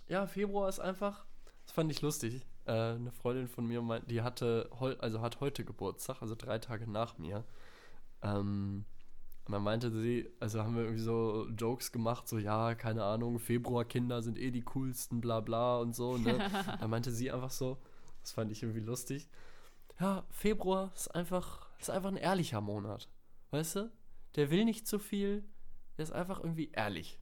[0.08, 1.26] Ja, Februar ist einfach,
[1.64, 2.46] das fand ich lustig.
[2.66, 7.18] Äh, eine Freundin von mir, die hatte, also hat heute Geburtstag, also drei Tage nach
[7.18, 7.46] mir.
[8.22, 8.86] Ähm,
[9.46, 13.38] und dann meinte sie, also haben wir irgendwie so Jokes gemacht, so ja, keine Ahnung,
[13.38, 16.18] Februarkinder sind eh die coolsten, bla bla und so.
[16.18, 16.40] Ne?
[16.80, 17.78] dann meinte sie einfach so,
[18.22, 19.30] das fand ich irgendwie lustig.
[20.00, 23.08] Ja, Februar ist einfach, ist einfach ein ehrlicher Monat.
[23.52, 23.92] Weißt du?
[24.36, 25.44] Der will nicht zu viel,
[25.98, 27.20] der ist einfach irgendwie ehrlich.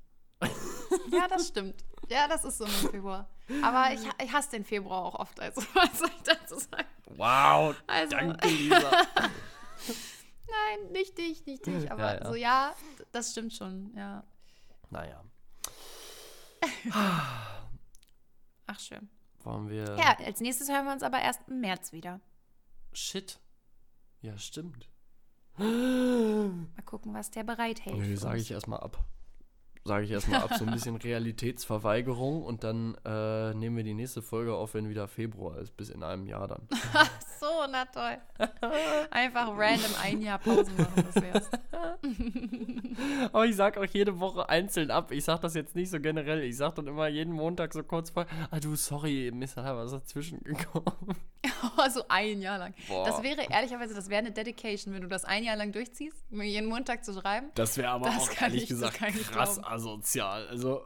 [1.12, 1.84] Ja, das stimmt.
[2.10, 3.30] Ja, das ist so im Februar.
[3.62, 5.40] Aber ich, ich hasse den Februar auch oft.
[5.40, 6.88] Also, was soll ich dazu sagen?
[7.18, 8.92] Wow, Also, danke, Lisa.
[10.54, 11.92] Nein, nicht dich, nicht dich.
[11.92, 12.28] Aber Ja, ja.
[12.28, 12.74] so, ja,
[13.12, 14.24] das stimmt schon, ja.
[14.90, 15.24] naja,
[18.66, 19.10] Ach, schön.
[19.44, 19.98] wollen wir.
[19.98, 22.22] Ja, als nächstes hören wir uns aber erst im März wieder.
[22.94, 23.40] Shit.
[24.22, 24.88] Ja, stimmt.
[25.58, 28.02] Mal gucken, was der bereithält.
[28.02, 29.04] Für sage ich erstmal ab.
[29.84, 30.54] Sage ich erstmal ab.
[30.58, 35.08] So ein bisschen Realitätsverweigerung und dann äh, nehmen wir die nächste Folge auf, wenn wieder
[35.10, 36.68] Februar ist, bis in einem Jahr dann.
[37.64, 38.18] So, na toll.
[39.12, 41.50] Einfach random ein Jahr Pause machen, das wär's.
[43.34, 45.12] Aber ich sag auch jede Woche einzeln ab.
[45.12, 46.42] Ich sag das jetzt nicht so generell.
[46.44, 49.92] Ich sag dann immer jeden Montag so kurz vor, ah du, sorry, ist da was
[49.92, 51.16] dazwischen gekommen.
[51.94, 52.74] so ein Jahr lang.
[52.88, 53.06] Boah.
[53.06, 56.46] Das wäre ehrlicherweise, das wäre eine Dedication, wenn du das ein Jahr lang durchziehst, mir
[56.46, 57.52] jeden Montag zu schreiben.
[57.56, 59.74] Das wäre aber Das auch ehrlich ich- gesagt krass glauben.
[59.74, 60.48] asozial.
[60.48, 60.84] Also,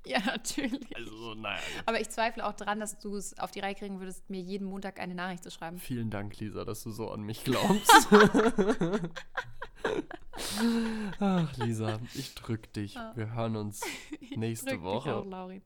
[0.06, 0.96] Ja, natürlich.
[0.96, 1.60] also so, naja.
[1.84, 4.66] Aber ich zweifle auch dran, dass du es auf die Reihe kriegen würdest, mir jeden
[4.66, 5.78] Montag eine Nachricht zu schreiben.
[5.78, 8.08] Vielen Dank, Lisa, dass du so an mich glaubst.
[11.20, 12.94] Ach, Lisa, ich drück dich.
[12.94, 13.12] Ja.
[13.16, 13.80] Wir hören uns
[14.36, 15.08] nächste Drück Woche.
[15.10, 15.62] Dich auch, Lauri.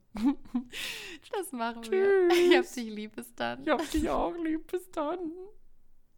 [1.33, 2.28] das machen wir.
[2.30, 3.14] Ich hab dich lieb.
[3.16, 3.62] Bis dann.
[3.62, 4.70] Ich hab dich auch lieb.
[4.70, 5.18] Bis dann.